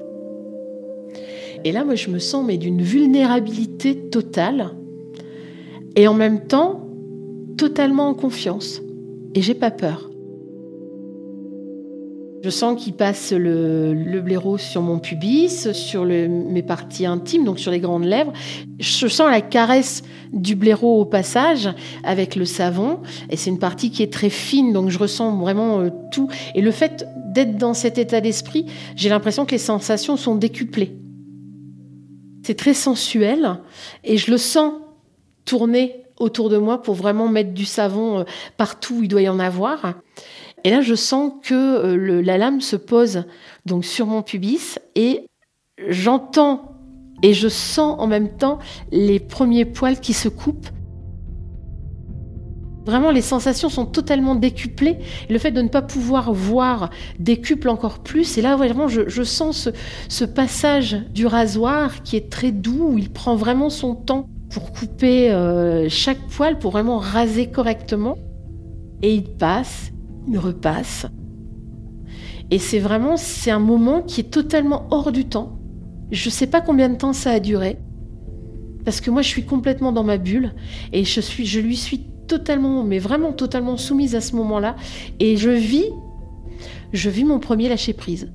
Et 1.64 1.72
là 1.72 1.84
moi 1.84 1.94
je 1.94 2.10
me 2.10 2.18
sens 2.18 2.44
mais 2.46 2.58
d'une 2.58 2.82
vulnérabilité 2.82 3.96
totale 3.96 4.70
et 5.96 6.08
en 6.08 6.14
même 6.14 6.46
temps 6.46 6.86
totalement 7.56 8.08
en 8.08 8.14
confiance 8.14 8.82
et 9.34 9.42
j'ai 9.42 9.54
pas 9.54 9.70
peur. 9.70 10.11
Je 12.42 12.50
sens 12.50 12.82
qu'il 12.82 12.94
passe 12.94 13.32
le, 13.32 14.20
blaireau 14.20 14.58
sur 14.58 14.82
mon 14.82 14.98
pubis, 14.98 15.72
sur 15.72 16.04
mes 16.04 16.62
parties 16.62 17.06
intimes, 17.06 17.44
donc 17.44 17.60
sur 17.60 17.70
les 17.70 17.78
grandes 17.78 18.04
lèvres. 18.04 18.32
Je 18.80 19.06
sens 19.06 19.30
la 19.30 19.40
caresse 19.40 20.02
du 20.32 20.56
blaireau 20.56 21.00
au 21.00 21.04
passage 21.04 21.68
avec 22.02 22.34
le 22.34 22.44
savon. 22.44 22.98
Et 23.30 23.36
c'est 23.36 23.50
une 23.50 23.60
partie 23.60 23.92
qui 23.92 24.02
est 24.02 24.12
très 24.12 24.28
fine, 24.28 24.72
donc 24.72 24.90
je 24.90 24.98
ressens 24.98 25.36
vraiment 25.36 25.80
euh, 25.80 25.90
tout. 26.10 26.28
Et 26.56 26.62
le 26.62 26.72
fait 26.72 27.06
d'être 27.32 27.58
dans 27.58 27.74
cet 27.74 27.96
état 27.96 28.20
d'esprit, 28.20 28.66
j'ai 28.96 29.08
l'impression 29.08 29.46
que 29.46 29.52
les 29.52 29.58
sensations 29.58 30.16
sont 30.16 30.34
décuplées. 30.34 30.96
C'est 32.42 32.56
très 32.56 32.74
sensuel 32.74 33.60
et 34.02 34.16
je 34.16 34.32
le 34.32 34.36
sens 34.36 34.74
tourner 35.44 36.02
autour 36.18 36.48
de 36.48 36.56
moi 36.56 36.82
pour 36.82 36.94
vraiment 36.94 37.28
mettre 37.28 37.52
du 37.52 37.66
savon 37.66 38.18
euh, 38.18 38.24
partout 38.56 38.96
où 38.96 39.02
il 39.04 39.08
doit 39.08 39.22
y 39.22 39.28
en 39.28 39.38
avoir. 39.38 39.94
Et 40.64 40.70
là, 40.70 40.80
je 40.80 40.94
sens 40.94 41.32
que 41.42 41.54
euh, 41.54 42.22
la 42.22 42.38
lame 42.38 42.60
se 42.60 42.76
pose 42.76 43.24
donc 43.66 43.84
sur 43.84 44.06
mon 44.06 44.22
pubis 44.22 44.78
et 44.94 45.26
j'entends 45.88 46.72
et 47.22 47.34
je 47.34 47.48
sens 47.48 47.96
en 47.98 48.06
même 48.06 48.36
temps 48.36 48.58
les 48.90 49.20
premiers 49.20 49.64
poils 49.64 50.00
qui 50.00 50.12
se 50.12 50.28
coupent. 50.28 50.68
Vraiment, 52.84 53.12
les 53.12 53.22
sensations 53.22 53.68
sont 53.68 53.86
totalement 53.86 54.34
décuplées. 54.34 54.98
Le 55.30 55.38
fait 55.38 55.52
de 55.52 55.62
ne 55.62 55.68
pas 55.68 55.82
pouvoir 55.82 56.32
voir 56.32 56.90
décuple 57.20 57.68
encore 57.68 58.00
plus. 58.00 58.38
Et 58.38 58.42
là, 58.42 58.56
vraiment, 58.56 58.88
je, 58.88 59.22
sens 59.22 59.68
ce, 60.08 60.24
passage 60.24 60.96
du 61.14 61.26
rasoir 61.26 62.02
qui 62.02 62.16
est 62.16 62.28
très 62.28 62.50
doux, 62.50 62.88
où 62.90 62.98
il 62.98 63.10
prend 63.10 63.36
vraiment 63.36 63.70
son 63.70 63.94
temps 63.94 64.26
pour 64.50 64.72
couper 64.72 65.30
euh, 65.30 65.88
chaque 65.88 66.18
poil, 66.36 66.58
pour 66.58 66.72
vraiment 66.72 66.98
raser 66.98 67.46
correctement. 67.46 68.18
Et 69.02 69.14
il 69.14 69.36
passe, 69.36 69.92
il 70.28 70.38
repasse. 70.38 71.06
Et 72.50 72.58
c'est 72.58 72.78
vraiment, 72.78 73.16
c'est 73.16 73.50
un 73.50 73.58
moment 73.58 74.02
qui 74.02 74.20
est 74.20 74.30
totalement 74.30 74.86
hors 74.90 75.12
du 75.12 75.24
temps. 75.24 75.58
Je 76.10 76.28
ne 76.28 76.32
sais 76.32 76.46
pas 76.46 76.60
combien 76.60 76.88
de 76.88 76.96
temps 76.96 77.14
ça 77.14 77.30
a 77.30 77.40
duré, 77.40 77.78
parce 78.84 79.00
que 79.00 79.10
moi 79.10 79.22
je 79.22 79.28
suis 79.28 79.44
complètement 79.44 79.92
dans 79.92 80.04
ma 80.04 80.18
bulle 80.18 80.52
et 80.92 81.04
je 81.04 81.20
suis, 81.20 81.46
je 81.46 81.60
lui 81.60 81.76
suis 81.76 82.06
totalement, 82.28 82.84
mais 82.84 82.98
vraiment 82.98 83.32
totalement 83.32 83.76
soumise 83.76 84.14
à 84.14 84.20
ce 84.20 84.36
moment-là, 84.36 84.76
et 85.20 85.36
je 85.36 85.50
vis, 85.50 85.86
je 86.92 87.08
vis 87.08 87.24
mon 87.24 87.38
premier 87.38 87.68
lâcher 87.68 87.94
prise. 87.94 88.30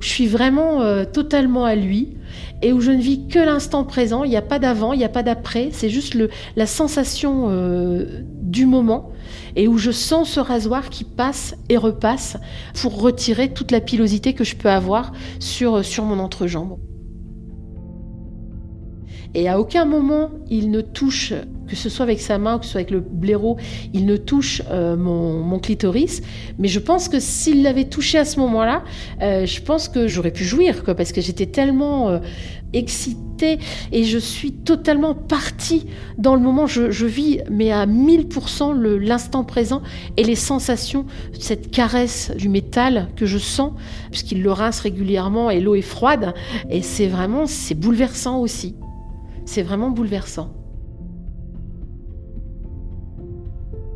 Je 0.00 0.08
suis 0.08 0.26
vraiment 0.26 0.82
euh, 0.82 1.04
totalement 1.04 1.64
à 1.64 1.74
lui 1.74 2.16
et 2.62 2.72
où 2.72 2.80
je 2.80 2.90
ne 2.90 3.00
vis 3.00 3.26
que 3.26 3.38
l'instant 3.38 3.84
présent. 3.84 4.24
Il 4.24 4.30
n'y 4.30 4.36
a 4.36 4.42
pas 4.42 4.58
d'avant, 4.58 4.92
il 4.92 4.98
n'y 4.98 5.04
a 5.04 5.08
pas 5.08 5.22
d'après. 5.22 5.68
C'est 5.72 5.88
juste 5.88 6.14
le, 6.14 6.28
la 6.56 6.66
sensation 6.66 7.46
euh, 7.48 8.22
moment 8.62 9.10
et 9.56 9.68
où 9.68 9.78
je 9.78 9.90
sens 9.90 10.30
ce 10.30 10.40
rasoir 10.40 10.88
qui 10.90 11.04
passe 11.04 11.56
et 11.68 11.76
repasse 11.76 12.36
pour 12.80 13.00
retirer 13.00 13.52
toute 13.52 13.70
la 13.70 13.80
pilosité 13.80 14.34
que 14.34 14.44
je 14.44 14.56
peux 14.56 14.70
avoir 14.70 15.12
sur, 15.40 15.84
sur 15.84 16.04
mon 16.04 16.18
entrejambe. 16.18 16.78
Et 19.34 19.48
à 19.48 19.58
aucun 19.58 19.84
moment, 19.84 20.30
il 20.48 20.70
ne 20.70 20.80
touche, 20.80 21.32
que 21.66 21.74
ce 21.74 21.88
soit 21.88 22.04
avec 22.04 22.20
sa 22.20 22.38
main 22.38 22.56
ou 22.56 22.58
que 22.60 22.64
ce 22.66 22.72
soit 22.72 22.80
avec 22.80 22.92
le 22.92 23.00
blaireau, 23.00 23.56
il 23.92 24.06
ne 24.06 24.16
touche 24.16 24.62
euh, 24.70 24.96
mon, 24.96 25.58
clitoris. 25.58 26.22
Mais 26.58 26.68
je 26.68 26.78
pense 26.78 27.08
que 27.08 27.18
s'il 27.18 27.62
l'avait 27.64 27.86
touché 27.86 28.16
à 28.18 28.24
ce 28.24 28.38
moment-là, 28.40 28.84
euh, 29.22 29.44
je 29.44 29.60
pense 29.60 29.88
que 29.88 30.06
j'aurais 30.06 30.30
pu 30.30 30.44
jouir, 30.44 30.84
quoi, 30.84 30.94
parce 30.94 31.10
que 31.10 31.20
j'étais 31.20 31.46
tellement 31.46 32.10
euh, 32.10 32.18
excitée 32.72 33.33
et 33.42 34.04
je 34.04 34.18
suis 34.18 34.52
totalement 34.52 35.14
partie 35.14 35.86
dans 36.18 36.34
le 36.34 36.40
moment. 36.40 36.66
Je, 36.66 36.90
je 36.90 37.06
vis, 37.06 37.40
mais 37.50 37.72
à 37.72 37.86
1000% 37.86 38.74
l'instant 38.74 39.44
présent 39.44 39.82
et 40.16 40.24
les 40.24 40.36
sensations, 40.36 41.06
cette 41.38 41.70
caresse 41.70 42.32
du 42.36 42.48
métal 42.48 43.08
que 43.16 43.26
je 43.26 43.38
sens, 43.38 43.72
puisqu'il 44.10 44.42
le 44.42 44.52
rince 44.52 44.80
régulièrement 44.80 45.50
et 45.50 45.60
l'eau 45.60 45.74
est 45.74 45.82
froide. 45.82 46.34
Et 46.70 46.82
c'est 46.82 47.06
vraiment, 47.06 47.46
c'est 47.46 47.74
bouleversant 47.74 48.40
aussi. 48.40 48.76
C'est 49.44 49.62
vraiment 49.62 49.90
bouleversant. 49.90 50.63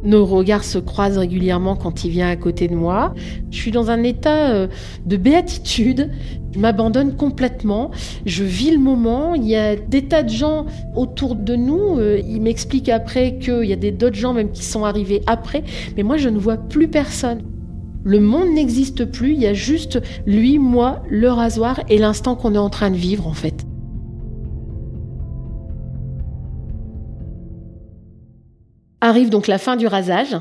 Nos 0.04 0.24
regards 0.24 0.64
se 0.64 0.78
croisent 0.78 1.18
régulièrement 1.18 1.74
quand 1.74 2.04
il 2.04 2.10
vient 2.10 2.28
à 2.28 2.36
côté 2.36 2.68
de 2.68 2.74
moi. 2.74 3.14
Je 3.50 3.56
suis 3.56 3.70
dans 3.72 3.90
un 3.90 4.02
état 4.04 4.50
euh, 4.50 4.68
de 5.06 5.16
béatitude. 5.16 6.10
Je 6.52 6.58
m'abandonne 6.60 7.16
complètement. 7.16 7.90
Je 8.24 8.44
vis 8.44 8.70
le 8.70 8.78
moment. 8.78 9.34
Il 9.34 9.46
y 9.46 9.56
a 9.56 9.74
des 9.74 10.04
tas 10.04 10.22
de 10.22 10.28
gens 10.28 10.66
autour 10.94 11.34
de 11.34 11.56
nous. 11.56 11.98
Euh, 11.98 12.20
il 12.26 12.40
m'explique 12.40 12.88
après 12.88 13.38
qu'il 13.38 13.64
y 13.64 13.72
a 13.72 13.76
d'autres 13.76 14.16
gens 14.16 14.34
même 14.34 14.52
qui 14.52 14.64
sont 14.64 14.84
arrivés 14.84 15.22
après. 15.26 15.64
Mais 15.96 16.04
moi, 16.04 16.16
je 16.16 16.28
ne 16.28 16.38
vois 16.38 16.56
plus 16.56 16.88
personne. 16.88 17.42
Le 18.04 18.20
monde 18.20 18.50
n'existe 18.54 19.04
plus. 19.04 19.32
Il 19.32 19.40
y 19.40 19.46
a 19.46 19.54
juste 19.54 20.00
lui, 20.26 20.58
moi, 20.58 21.02
le 21.10 21.28
rasoir 21.28 21.80
et 21.88 21.98
l'instant 21.98 22.36
qu'on 22.36 22.54
est 22.54 22.58
en 22.58 22.70
train 22.70 22.90
de 22.90 22.96
vivre, 22.96 23.26
en 23.26 23.34
fait. 23.34 23.67
Arrive 29.08 29.30
donc 29.30 29.46
la 29.46 29.56
fin 29.56 29.76
du 29.76 29.86
rasage. 29.86 30.36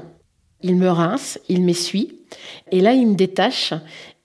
Il 0.62 0.76
me 0.76 0.90
rince, 0.90 1.40
il 1.48 1.64
m'essuie. 1.64 2.20
Et 2.70 2.82
là, 2.82 2.92
il 2.92 3.08
me 3.08 3.16
détache. 3.16 3.74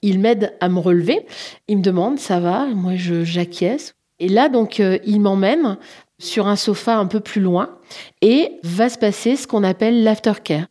Il 0.02 0.18
m'aide 0.18 0.56
à 0.58 0.68
me 0.68 0.80
relever. 0.80 1.24
Il 1.68 1.78
me 1.78 1.82
demande, 1.82 2.18
ça 2.18 2.40
va? 2.40 2.66
Moi, 2.66 2.96
je 2.96 3.22
j'acquiesce. 3.22 3.94
Et 4.18 4.28
là, 4.28 4.48
donc, 4.48 4.80
euh, 4.80 4.98
il 5.06 5.20
m'emmène 5.20 5.78
sur 6.18 6.48
un 6.48 6.56
sofa 6.56 6.96
un 6.96 7.06
peu 7.06 7.20
plus 7.20 7.40
loin 7.40 7.78
et 8.20 8.58
va 8.64 8.88
se 8.88 8.98
passer 8.98 9.36
ce 9.36 9.46
qu'on 9.46 9.62
appelle 9.62 10.02
l'aftercare, 10.02 10.66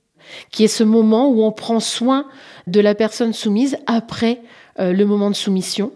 qui 0.52 0.66
est 0.66 0.68
ce 0.68 0.84
moment 0.84 1.30
où 1.30 1.42
on 1.42 1.54
prend 1.54 1.80
soin 1.80 2.28
de 2.68 2.82
la 2.82 2.94
personne 2.94 3.32
soumise 3.32 3.78
après 3.86 4.42
euh, 4.80 4.92
le 4.92 5.06
moment 5.06 5.30
de 5.30 5.36
soumission. 5.36 5.94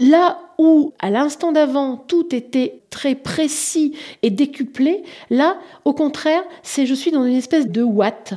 Là 0.00 0.38
où, 0.62 0.92
à 1.00 1.10
l'instant 1.10 1.50
d'avant, 1.50 1.96
tout 1.96 2.32
était 2.34 2.82
très 2.90 3.16
précis 3.16 3.96
et 4.22 4.30
décuplé, 4.30 5.02
là, 5.28 5.58
au 5.84 5.92
contraire, 5.92 6.42
c'est 6.62 6.86
je 6.86 6.94
suis 6.94 7.10
dans 7.10 7.24
une 7.24 7.34
espèce 7.34 7.66
de 7.66 7.82
watt 7.82 8.34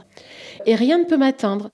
et 0.65 0.73
rien 0.75 0.97
ne 0.97 1.03
peut 1.03 1.17
m'atteindre. 1.17 1.69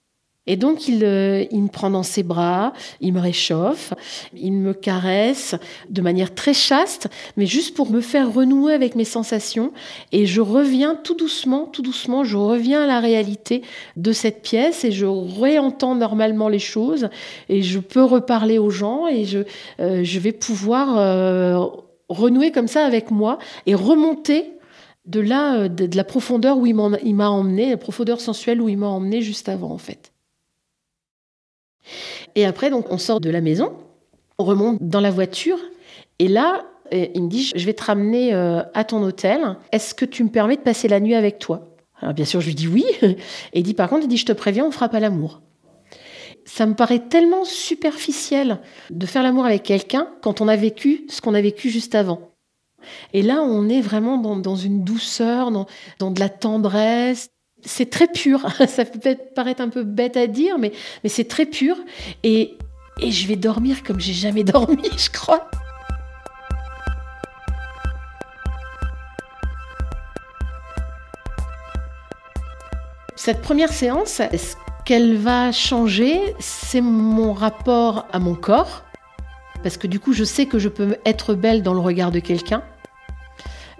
Et 0.47 0.55
donc 0.55 0.87
il, 0.87 1.05
euh, 1.05 1.45
il, 1.51 1.61
me 1.61 1.67
prend 1.67 1.91
dans 1.91 2.01
ses 2.01 2.23
bras, 2.23 2.73
il 2.99 3.13
me 3.13 3.19
réchauffe, 3.19 3.93
il 4.35 4.53
me 4.53 4.73
caresse 4.73 5.55
de 5.89 6.01
manière 6.01 6.33
très 6.33 6.55
chaste, 6.55 7.09
mais 7.37 7.45
juste 7.45 7.75
pour 7.75 7.91
me 7.91 8.01
faire 8.01 8.33
renouer 8.33 8.73
avec 8.73 8.95
mes 8.95 9.05
sensations. 9.05 9.71
Et 10.11 10.25
je 10.25 10.41
reviens 10.41 10.95
tout 10.95 11.13
doucement, 11.13 11.67
tout 11.67 11.83
doucement, 11.83 12.23
je 12.23 12.37
reviens 12.37 12.83
à 12.83 12.87
la 12.87 12.99
réalité 12.99 13.61
de 13.97 14.11
cette 14.11 14.41
pièce 14.41 14.83
et 14.83 14.91
je 14.91 15.05
réentends 15.05 15.93
normalement 15.93 16.49
les 16.49 16.59
choses 16.59 17.09
et 17.47 17.61
je 17.61 17.77
peux 17.77 18.03
reparler 18.03 18.57
aux 18.57 18.71
gens 18.71 19.07
et 19.07 19.25
je, 19.25 19.39
euh, 19.79 20.03
je 20.03 20.19
vais 20.19 20.31
pouvoir 20.31 20.97
euh, 20.97 21.63
renouer 22.09 22.51
comme 22.51 22.67
ça 22.67 22.83
avec 22.83 23.11
moi 23.11 23.37
et 23.67 23.75
remonter 23.75 24.53
de 25.05 25.19
là, 25.19 25.69
de, 25.69 25.85
de 25.85 25.95
la 25.95 26.03
profondeur 26.03 26.57
où 26.57 26.65
il 26.65 26.73
m'a 26.73 27.29
emmené, 27.29 27.69
la 27.69 27.77
profondeur 27.77 28.19
sensuelle 28.19 28.59
où 28.59 28.69
il 28.69 28.77
m'a 28.79 28.87
emmené 28.87 29.21
juste 29.21 29.47
avant 29.47 29.69
en 29.69 29.77
fait. 29.77 30.10
Et 32.35 32.45
après, 32.45 32.69
donc, 32.69 32.91
on 32.91 32.97
sort 32.97 33.19
de 33.19 33.29
la 33.29 33.41
maison, 33.41 33.73
on 34.37 34.43
remonte 34.43 34.77
dans 34.81 35.01
la 35.01 35.11
voiture, 35.11 35.57
et 36.19 36.27
là, 36.27 36.63
il 36.91 37.23
me 37.23 37.29
dit, 37.29 37.51
je 37.55 37.65
vais 37.65 37.73
te 37.73 37.83
ramener 37.83 38.33
euh, 38.33 38.61
à 38.73 38.83
ton 38.83 39.01
hôtel. 39.03 39.57
Est-ce 39.71 39.95
que 39.95 40.05
tu 40.05 40.23
me 40.23 40.29
permets 40.29 40.57
de 40.57 40.61
passer 40.61 40.87
la 40.87 40.99
nuit 40.99 41.15
avec 41.15 41.39
toi? 41.39 41.69
Alors 41.99 42.13
bien 42.13 42.25
sûr, 42.25 42.41
je 42.41 42.47
lui 42.47 42.55
dis 42.55 42.67
oui. 42.67 42.85
Et 43.01 43.15
il 43.55 43.63
dit, 43.63 43.73
par 43.73 43.89
contre, 43.89 44.03
il 44.03 44.07
dit, 44.07 44.17
je 44.17 44.25
te 44.25 44.31
préviens, 44.31 44.65
on 44.65 44.71
fera 44.71 44.89
pas 44.89 44.99
l'amour. 44.99 45.41
Ça 46.43 46.65
me 46.65 46.73
paraît 46.73 47.07
tellement 47.07 47.45
superficiel 47.45 48.59
de 48.89 49.05
faire 49.05 49.23
l'amour 49.23 49.45
avec 49.45 49.63
quelqu'un 49.63 50.07
quand 50.21 50.41
on 50.41 50.47
a 50.47 50.55
vécu 50.55 51.05
ce 51.07 51.21
qu'on 51.21 51.35
a 51.35 51.41
vécu 51.41 51.69
juste 51.69 51.95
avant. 51.95 52.31
Et 53.13 53.21
là, 53.21 53.41
on 53.43 53.69
est 53.69 53.81
vraiment 53.81 54.17
dans, 54.17 54.55
une 54.55 54.83
douceur, 54.83 55.51
dans 55.51 56.11
de 56.11 56.19
la 56.19 56.29
tendresse, 56.29 57.29
c'est 57.63 57.89
très 57.89 58.07
pur. 58.07 58.45
Ça 58.67 58.85
peut 58.85 59.17
paraître 59.35 59.61
un 59.61 59.69
peu 59.69 59.83
bête 59.83 60.17
à 60.17 60.27
dire, 60.27 60.57
mais, 60.57 60.71
mais 61.03 61.09
c'est 61.09 61.27
très 61.27 61.45
pur. 61.45 61.77
Et, 62.23 62.57
et 62.99 63.11
je 63.11 63.27
vais 63.27 63.35
dormir 63.35 63.83
comme 63.83 63.99
j'ai 63.99 64.13
jamais 64.13 64.43
dormi, 64.45 64.89
je 64.97 65.09
crois. 65.09 65.49
Cette 73.15 73.41
première 73.41 73.71
séance, 73.71 74.19
ce 74.19 74.55
qu'elle 74.83 75.15
va 75.15 75.51
changer, 75.51 76.19
c'est 76.39 76.81
mon 76.81 77.33
rapport 77.33 78.07
à 78.11 78.17
mon 78.17 78.33
corps. 78.33 78.83
Parce 79.61 79.77
que 79.77 79.85
du 79.85 79.99
coup, 79.99 80.11
je 80.11 80.23
sais 80.23 80.47
que 80.47 80.57
je 80.57 80.69
peux 80.69 80.97
être 81.05 81.35
belle 81.35 81.61
dans 81.61 81.75
le 81.75 81.79
regard 81.81 82.11
de 82.11 82.19
quelqu'un 82.19 82.63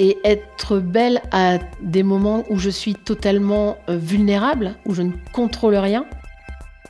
et 0.02 0.18
être 0.24 0.80
belle 0.80 1.22
à 1.32 1.60
des 1.80 2.02
moments 2.02 2.44
où 2.50 2.58
je 2.58 2.72
suis 2.72 2.96
totalement 2.96 3.78
euh, 3.88 3.98
vulnérable, 3.98 4.74
où 4.88 4.96
je 4.96 5.04
ne 5.04 5.12
contrôle 5.32 5.76
rien. 5.76 6.08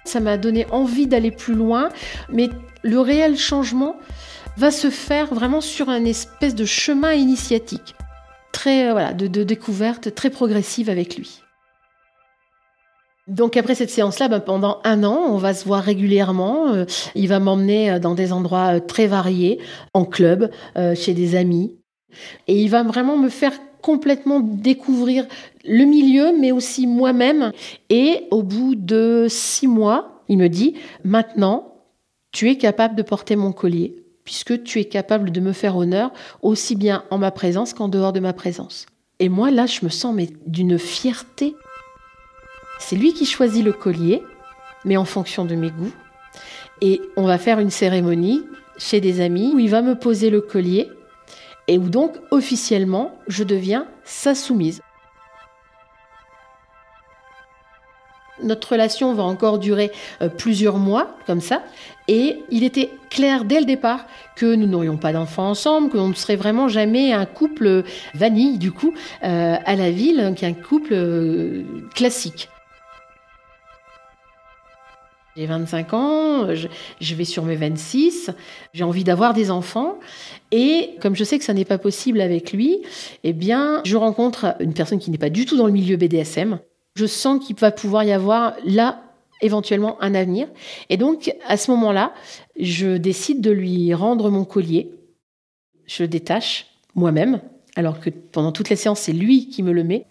Ça 0.06 0.22
m'a 0.22 0.38
donné 0.38 0.66
envie 0.72 1.08
d'aller 1.08 1.30
plus 1.30 1.54
loin, 1.54 1.90
mais 2.32 2.50
le 2.84 3.02
réel 3.02 3.38
changement 3.38 3.98
va 4.56 4.72
se 4.72 4.90
faire 4.90 5.34
vraiment 5.34 5.60
sur 5.60 5.90
un 5.90 6.06
espèce 6.06 6.56
de 6.56 6.64
chemin 6.64 7.12
initiatique, 7.12 7.96
très 8.54 8.88
euh, 8.88 8.92
voilà, 8.94 9.12
de, 9.12 9.44
découverte 9.44 10.16
très 10.16 10.30
progressive 10.30 10.90
avec 10.90 11.18
lui. 11.18 11.42
Donc 13.28 13.58
après 13.58 13.76
cette 13.76 13.90
séance-là, 13.90 14.30
ben, 14.30 14.40
pendant 14.40 14.80
un 14.86 15.04
an, 15.04 15.18
on 15.28 15.38
va 15.38 15.54
se 15.54 15.66
voir 15.66 15.84
régulièrement. 15.84 16.70
Euh, 16.70 16.86
il 17.14 17.28
va 17.28 17.42
m'emmener 17.42 18.00
dans 18.00 18.16
des 18.16 18.32
endroits 18.32 18.80
très 18.80 19.08
variés, 19.08 19.60
en 19.94 20.06
club, 20.06 20.50
chez 20.96 21.14
des 21.14 21.36
amis. 21.36 21.76
Et 22.48 22.62
il 22.62 22.70
va 22.70 22.84
vraiment 22.84 23.18
me 23.18 23.30
faire 23.30 23.54
complètement 23.82 24.40
découvrir 24.40 25.26
le 25.66 25.86
milieu, 25.86 26.38
mais 26.38 26.52
aussi 26.52 26.88
moi-même. 26.88 27.52
Et 27.90 28.28
au 28.32 28.44
bout 28.44 28.76
de 28.76 29.28
six 29.30 29.68
mois, 29.68 30.24
il 30.30 30.38
me 30.38 30.48
dit, 30.48 30.76
maintenant, 31.04 31.76
tu 32.32 32.50
es 32.50 32.58
capable 32.58 32.96
de 32.96 33.04
porter 33.04 33.36
mon 33.36 33.52
collier, 33.52 33.96
puisque 34.24 34.64
tu 34.64 34.80
es 34.80 34.86
capable 34.86 35.32
de 35.32 35.42
me 35.42 35.52
faire 35.52 35.76
honneur 35.76 36.12
aussi 36.42 36.76
bien 36.76 37.04
en 37.10 37.18
ma 37.18 37.32
présence 37.32 37.74
qu'en 37.74 37.90
dehors 37.90 38.14
de 38.14 38.20
ma 38.20 38.34
présence. 38.34 38.86
Et 39.20 39.30
moi, 39.30 39.52
là, 39.52 39.66
je 39.66 39.84
me 39.84 39.90
sens 39.90 40.16
d'une 40.48 40.80
fierté. 40.80 41.56
C'est 42.80 42.96
lui 42.96 43.14
qui 43.14 43.26
choisit 43.26 43.64
le 43.64 43.74
collier, 43.74 44.24
mais 44.86 44.98
en 44.98 45.06
fonction 45.06 45.46
de 45.46 45.56
mes 45.56 45.70
goûts. 45.70 45.94
Et 46.82 47.02
on 47.16 47.26
va 47.26 47.38
faire 47.38 47.60
une 47.60 47.70
cérémonie 47.70 48.44
chez 48.78 49.00
des 49.00 49.22
amis 49.22 49.52
où 49.54 49.60
il 49.60 49.70
va 49.70 49.84
me 49.84 49.94
poser 49.94 50.30
le 50.32 50.42
collier 50.42 50.90
et 51.72 51.78
où 51.78 51.90
donc 51.90 52.18
officiellement 52.32 53.16
je 53.30 53.46
deviens 53.46 53.88
sa 54.04 54.36
soumise. 54.36 54.82
Notre 58.44 58.74
relation 58.74 59.14
va 59.14 59.24
encore 59.24 59.58
durer 59.58 59.90
euh, 60.22 60.28
plusieurs 60.28 60.78
mois 60.78 61.16
comme 61.26 61.40
ça 61.40 61.64
et 62.10 62.40
il 62.50 62.66
était 62.66 62.90
clair 63.10 63.46
dès 63.46 63.62
le 63.62 63.66
départ 63.66 64.06
que 64.36 64.54
nous 64.54 64.68
n'aurions 64.68 64.98
pas 64.98 65.14
d'enfants 65.14 65.50
ensemble, 65.50 65.90
qu'on 65.90 66.10
ne 66.10 66.14
serait 66.14 66.36
vraiment 66.36 66.68
jamais 66.68 67.14
un 67.14 67.26
couple 67.26 67.84
vanille 68.16 68.58
du 68.58 68.74
coup 68.74 68.94
euh, 69.24 69.56
à 69.64 69.76
la 69.78 69.92
ville, 69.92 70.34
qu'un 70.36 70.54
couple 70.54 70.92
euh, 70.92 71.64
classique. 71.96 72.50
J'ai 75.38 75.46
25 75.46 75.94
ans, 75.94 76.48
je, 76.54 77.16
vais 77.16 77.24
sur 77.24 77.44
mes 77.46 77.56
26, 77.56 78.32
j'ai 78.74 78.84
envie 78.84 79.06
d'avoir 79.06 79.34
des 79.34 79.50
enfants. 79.50 79.98
Et 80.52 80.92
comme 81.02 81.16
je 81.16 81.24
sais 81.24 81.40
que 81.40 81.46
ça 81.46 81.54
n'est 81.54 81.64
pas 81.64 81.78
possible 81.78 82.20
avec 82.20 82.52
lui, 82.52 82.82
eh 83.24 83.32
bien, 83.32 83.82
je 83.86 83.96
rencontre 83.96 84.56
une 84.60 84.74
personne 84.74 85.00
qui 85.00 85.10
n'est 85.10 85.18
pas 85.18 85.30
du 85.30 85.46
tout 85.46 85.56
dans 85.56 85.68
le 85.68 85.72
milieu 85.72 85.96
BDSM. 85.96 86.60
Je 86.96 87.06
sens 87.06 87.46
qu'il 87.46 87.56
va 87.56 87.72
pouvoir 87.72 88.04
y 88.04 88.12
avoir 88.12 88.56
là 88.66 89.04
éventuellement 89.42 90.02
un 90.04 90.16
avenir. 90.16 90.50
Et 90.90 90.98
donc, 90.98 91.34
à 91.48 91.56
ce 91.56 91.72
moment-là, 91.72 92.14
je 92.60 92.98
décide 92.98 93.40
de 93.40 93.52
lui 93.52 93.94
rendre 93.94 94.30
mon 94.30 94.44
collier. 94.44 94.92
Je 95.86 96.04
le 96.04 96.10
détache 96.10 96.68
moi-même, 96.94 97.40
alors 97.76 98.00
que 98.00 98.10
pendant 98.10 98.52
toutes 98.52 98.70
les 98.70 98.76
séances, 98.76 99.00
c'est 99.00 99.14
lui 99.14 99.48
qui 99.50 99.64
me 99.64 99.72
le 99.72 99.84
met. 99.84 100.06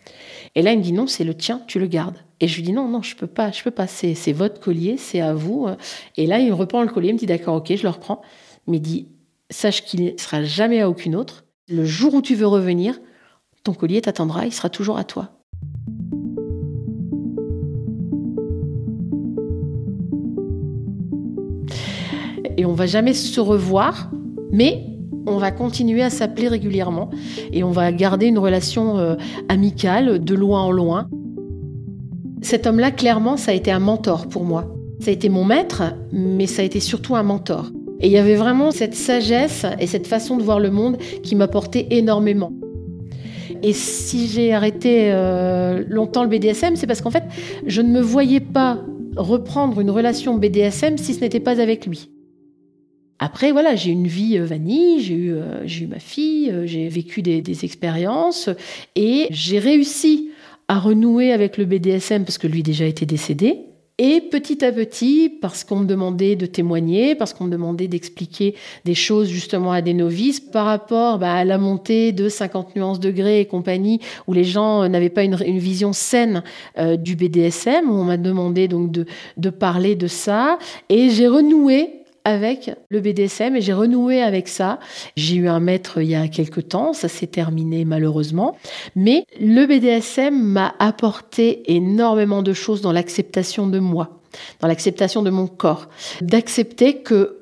Et 0.55 0.63
là, 0.63 0.73
il 0.73 0.79
me 0.79 0.83
dit 0.83 0.93
non, 0.93 1.07
c'est 1.07 1.25
le 1.25 1.35
tien, 1.35 1.63
tu 1.67 1.79
le 1.79 1.87
gardes. 1.87 2.19
Et 2.41 2.49
je 2.49 2.57
lui 2.57 2.63
dis 2.63 2.73
non, 2.73 2.89
non, 2.89 3.03
je 3.03 3.15
peux 3.17 3.27
pas, 3.27 3.51
je 3.51 3.63
peux 3.63 3.71
pas, 3.71 3.87
c'est, 3.87 4.33
votre 4.33 4.61
collier, 4.61 4.97
c'est 4.97 5.21
à 5.21 5.35
vous. 5.35 5.69
Et 6.17 6.27
là, 6.27 6.39
il 6.39 6.53
reprend 6.53 6.83
le 6.83 6.89
collier, 6.89 7.11
il 7.11 7.15
me 7.15 7.19
dit 7.19 7.27
d'accord, 7.27 7.57
ok, 7.57 7.75
je 7.77 7.83
le 7.83 7.91
reprends. 7.91 8.23
Mais 8.67 8.79
il 8.79 8.83
dit, 8.83 9.09
sache 9.51 9.85
qu'il 9.85 10.05
ne 10.05 10.11
sera 10.17 10.43
jamais 10.43 10.81
à 10.81 10.89
aucune 10.89 11.15
autre. 11.15 11.45
Le 11.69 11.85
jour 11.85 12.15
où 12.15 12.23
tu 12.23 12.35
veux 12.35 12.47
revenir, 12.47 12.99
ton 13.63 13.75
collier 13.75 14.01
t'attendra, 14.01 14.47
il 14.47 14.53
sera 14.53 14.71
toujours 14.71 14.97
à 14.97 15.05
toi. 15.05 15.31
Et 22.57 22.65
on 22.65 22.75
va 22.75 22.87
jamais 22.87 23.15
se 23.15 23.41
revoir, 23.41 24.11
mais 24.53 24.90
on 25.31 25.39
va 25.39 25.51
continuer 25.51 26.03
à 26.03 26.11
s'appeler 26.11 26.49
régulièrement 26.49 27.11
et 27.53 27.63
on 27.65 27.71
va 27.71 27.93
garder 27.93 28.27
une 28.27 28.39
relation 28.39 28.99
euh, 28.99 29.17
amicale 29.49 30.23
de 30.23 30.35
loin 30.35 30.63
en 30.63 30.73
loin. 30.73 31.09
Cet 32.43 32.67
homme-là, 32.67 32.91
clairement, 32.91 33.37
ça 33.37 33.53
a 33.53 33.55
été 33.55 33.71
un 33.71 33.79
mentor 33.79 34.27
pour 34.27 34.45
moi. 34.45 34.75
Ça 35.01 35.11
a 35.11 35.15
été 35.15 35.29
mon 35.29 35.45
maître, 35.45 35.83
mais 36.13 36.47
ça 36.47 36.63
a 36.63 36.65
été 36.65 36.81
surtout 36.81 37.17
un 37.17 37.23
mentor. 37.23 37.71
Et 38.01 38.07
il 38.07 38.13
y 38.13 38.19
avait 38.19 38.35
vraiment 38.35 38.71
cette 38.71 38.95
sagesse 38.95 39.67
et 39.79 39.87
cette 39.87 40.07
façon 40.07 40.37
de 40.37 40.43
voir 40.43 40.59
le 40.59 40.71
monde 40.71 40.97
qui 41.23 41.37
m'apportait 41.37 41.87
énormément. 41.91 42.53
Et 43.63 43.75
si 43.75 44.27
j'ai 44.27 44.55
arrêté 44.55 45.11
euh, 45.13 45.85
longtemps 45.87 46.23
le 46.23 46.31
BDSM, 46.31 46.77
c'est 46.77 46.87
parce 46.87 47.03
qu'en 47.03 47.11
fait, 47.11 47.25
je 47.67 47.83
ne 47.83 47.91
me 47.91 48.01
voyais 48.01 48.41
pas 48.41 48.79
reprendre 49.17 49.81
une 49.81 49.91
relation 49.91 50.35
BDSM 50.35 50.97
si 50.97 51.13
ce 51.13 51.21
n'était 51.21 51.41
pas 51.41 51.61
avec 51.61 51.87
lui. 51.87 52.11
Après, 53.23 53.53
voilà, 53.53 53.77
j'ai 53.77 53.91
une 53.91 54.07
vie 54.07 54.39
euh, 54.39 54.47
vanille, 54.47 55.01
j'ai 55.01 55.15
eu, 55.15 55.35
euh, 55.35 55.67
eu 55.67 55.87
ma 55.87 55.99
fille, 55.99 56.53
j'ai 56.65 56.89
vécu 56.89 57.21
des, 57.21 57.65
expériences 57.65 58.49
et 58.97 59.27
j'ai 59.31 59.59
réussi 59.59 60.31
à 60.69 60.79
renouer 60.79 61.31
avec 61.31 61.59
le 61.59 61.67
BDSM 61.67 62.25
parce 62.25 62.39
que 62.39 62.47
lui 62.47 62.63
déjà 62.63 62.87
était 62.87 63.05
décédé. 63.05 63.59
Et 63.99 64.23
petit 64.23 64.65
à 64.65 64.73
petit, 64.73 65.29
parce 65.29 65.63
qu'on 65.63 65.81
me 65.81 65.85
demandait 65.85 66.35
de 66.35 66.47
témoigner, 66.47 67.15
parce 67.15 67.35
qu'on 67.35 67.45
me 67.45 67.51
demandait 67.51 67.87
d'expliquer 67.87 68.55
des 68.87 68.95
choses 68.95 69.29
justement 69.29 69.73
à 69.73 69.83
des 69.83 69.93
novices 69.93 70.41
par 70.41 70.65
rapport 70.65 71.19
bah, 71.19 71.35
à 71.35 71.45
la 71.45 71.59
montée 71.59 72.13
de 72.13 72.31
50 72.31 72.77
nuances 72.77 72.99
degrés 72.99 73.41
et 73.41 73.45
compagnie, 73.45 74.01
où 74.27 74.33
les 74.33 74.45
gens 74.45 74.89
n'avaient 74.89 75.11
pas 75.11 75.25
une, 75.25 75.37
vision 75.37 75.93
saine 75.93 76.43
euh, 76.79 76.97
du 76.97 77.15
BDSM, 77.15 77.91
on 77.91 78.05
m'a 78.05 78.17
demandé 78.17 78.69
donc 78.69 78.91
de 78.91 79.51
parler 79.51 79.97
de 79.97 80.07
ça. 80.07 80.59
Et 80.89 81.11
j'ai 81.11 81.29
renoué 81.29 82.00
avec 82.25 82.71
le 82.91 83.01
BDSM 83.01 83.57
et 83.57 83.61
j'ai 83.61 83.73
renoué 83.73 84.23
avec 84.23 84.49
ça. 84.49 84.79
J'ai 85.17 85.37
eu 85.37 85.49
un 85.49 85.61
maître 85.61 86.01
il 86.01 86.09
y 86.09 86.15
a 86.15 86.29
quelque 86.29 86.61
temps, 86.61 86.93
ça 86.93 87.09
s'est 87.09 87.27
terminé 87.27 87.85
malheureusement, 87.85 88.57
mais 88.97 89.25
le 89.41 89.67
BDSM 89.67 90.35
m'a 90.35 90.75
apporté 90.79 91.73
énormément 91.73 92.43
de 92.43 92.53
choses 92.53 92.81
dans 92.81 92.93
l'acceptation 92.93 93.67
de 93.67 93.79
moi, 93.79 94.21
dans 94.61 94.69
l'acceptation 94.69 95.23
de 95.23 95.31
mon 95.31 95.47
corps, 95.47 95.89
d'accepter 96.21 97.03
que 97.03 97.39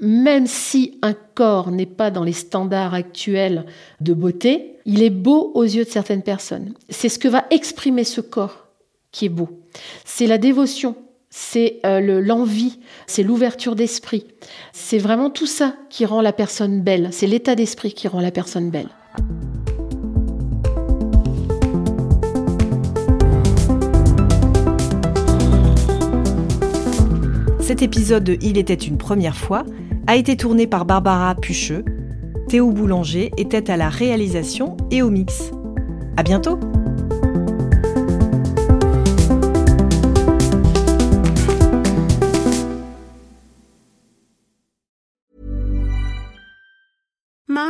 même 0.00 0.46
si 0.46 0.98
un 1.02 1.12
corps 1.12 1.70
n'est 1.70 1.86
pas 1.86 2.10
dans 2.10 2.24
les 2.24 2.32
standards 2.32 2.94
actuels 2.94 3.66
de 4.00 4.14
beauté, 4.14 4.76
il 4.86 5.02
est 5.02 5.10
beau 5.10 5.52
aux 5.54 5.64
yeux 5.64 5.84
de 5.84 5.90
certaines 5.90 6.22
personnes. 6.22 6.74
C'est 6.88 7.10
ce 7.10 7.18
que 7.18 7.28
va 7.28 7.44
exprimer 7.50 8.04
ce 8.04 8.22
corps 8.22 8.68
qui 9.12 9.26
est 9.26 9.30
beau. 9.30 9.48
C'est 10.04 10.26
la 10.26 10.38
dévotion 10.38 10.96
c'est 11.30 11.78
euh, 11.86 12.20
l'envie, 12.20 12.80
c'est 13.06 13.22
l'ouverture 13.22 13.76
d'esprit. 13.76 14.26
C'est 14.72 14.98
vraiment 14.98 15.30
tout 15.30 15.46
ça 15.46 15.76
qui 15.88 16.04
rend 16.04 16.20
la 16.20 16.32
personne 16.32 16.82
belle. 16.82 17.08
C'est 17.12 17.28
l'état 17.28 17.54
d'esprit 17.54 17.92
qui 17.92 18.08
rend 18.08 18.20
la 18.20 18.32
personne 18.32 18.70
belle. 18.70 18.88
Cet 27.60 27.82
épisode 27.82 28.24
de 28.24 28.36
Il 28.42 28.58
était 28.58 28.74
une 28.74 28.98
première 28.98 29.36
fois 29.36 29.64
a 30.08 30.16
été 30.16 30.36
tourné 30.36 30.66
par 30.66 30.84
Barbara 30.84 31.36
Pucheux. 31.36 31.84
Théo 32.48 32.72
Boulanger 32.72 33.30
était 33.36 33.70
à 33.70 33.76
la 33.76 33.88
réalisation 33.88 34.76
et 34.90 35.02
au 35.02 35.10
mix. 35.10 35.52
À 36.16 36.24
bientôt! 36.24 36.58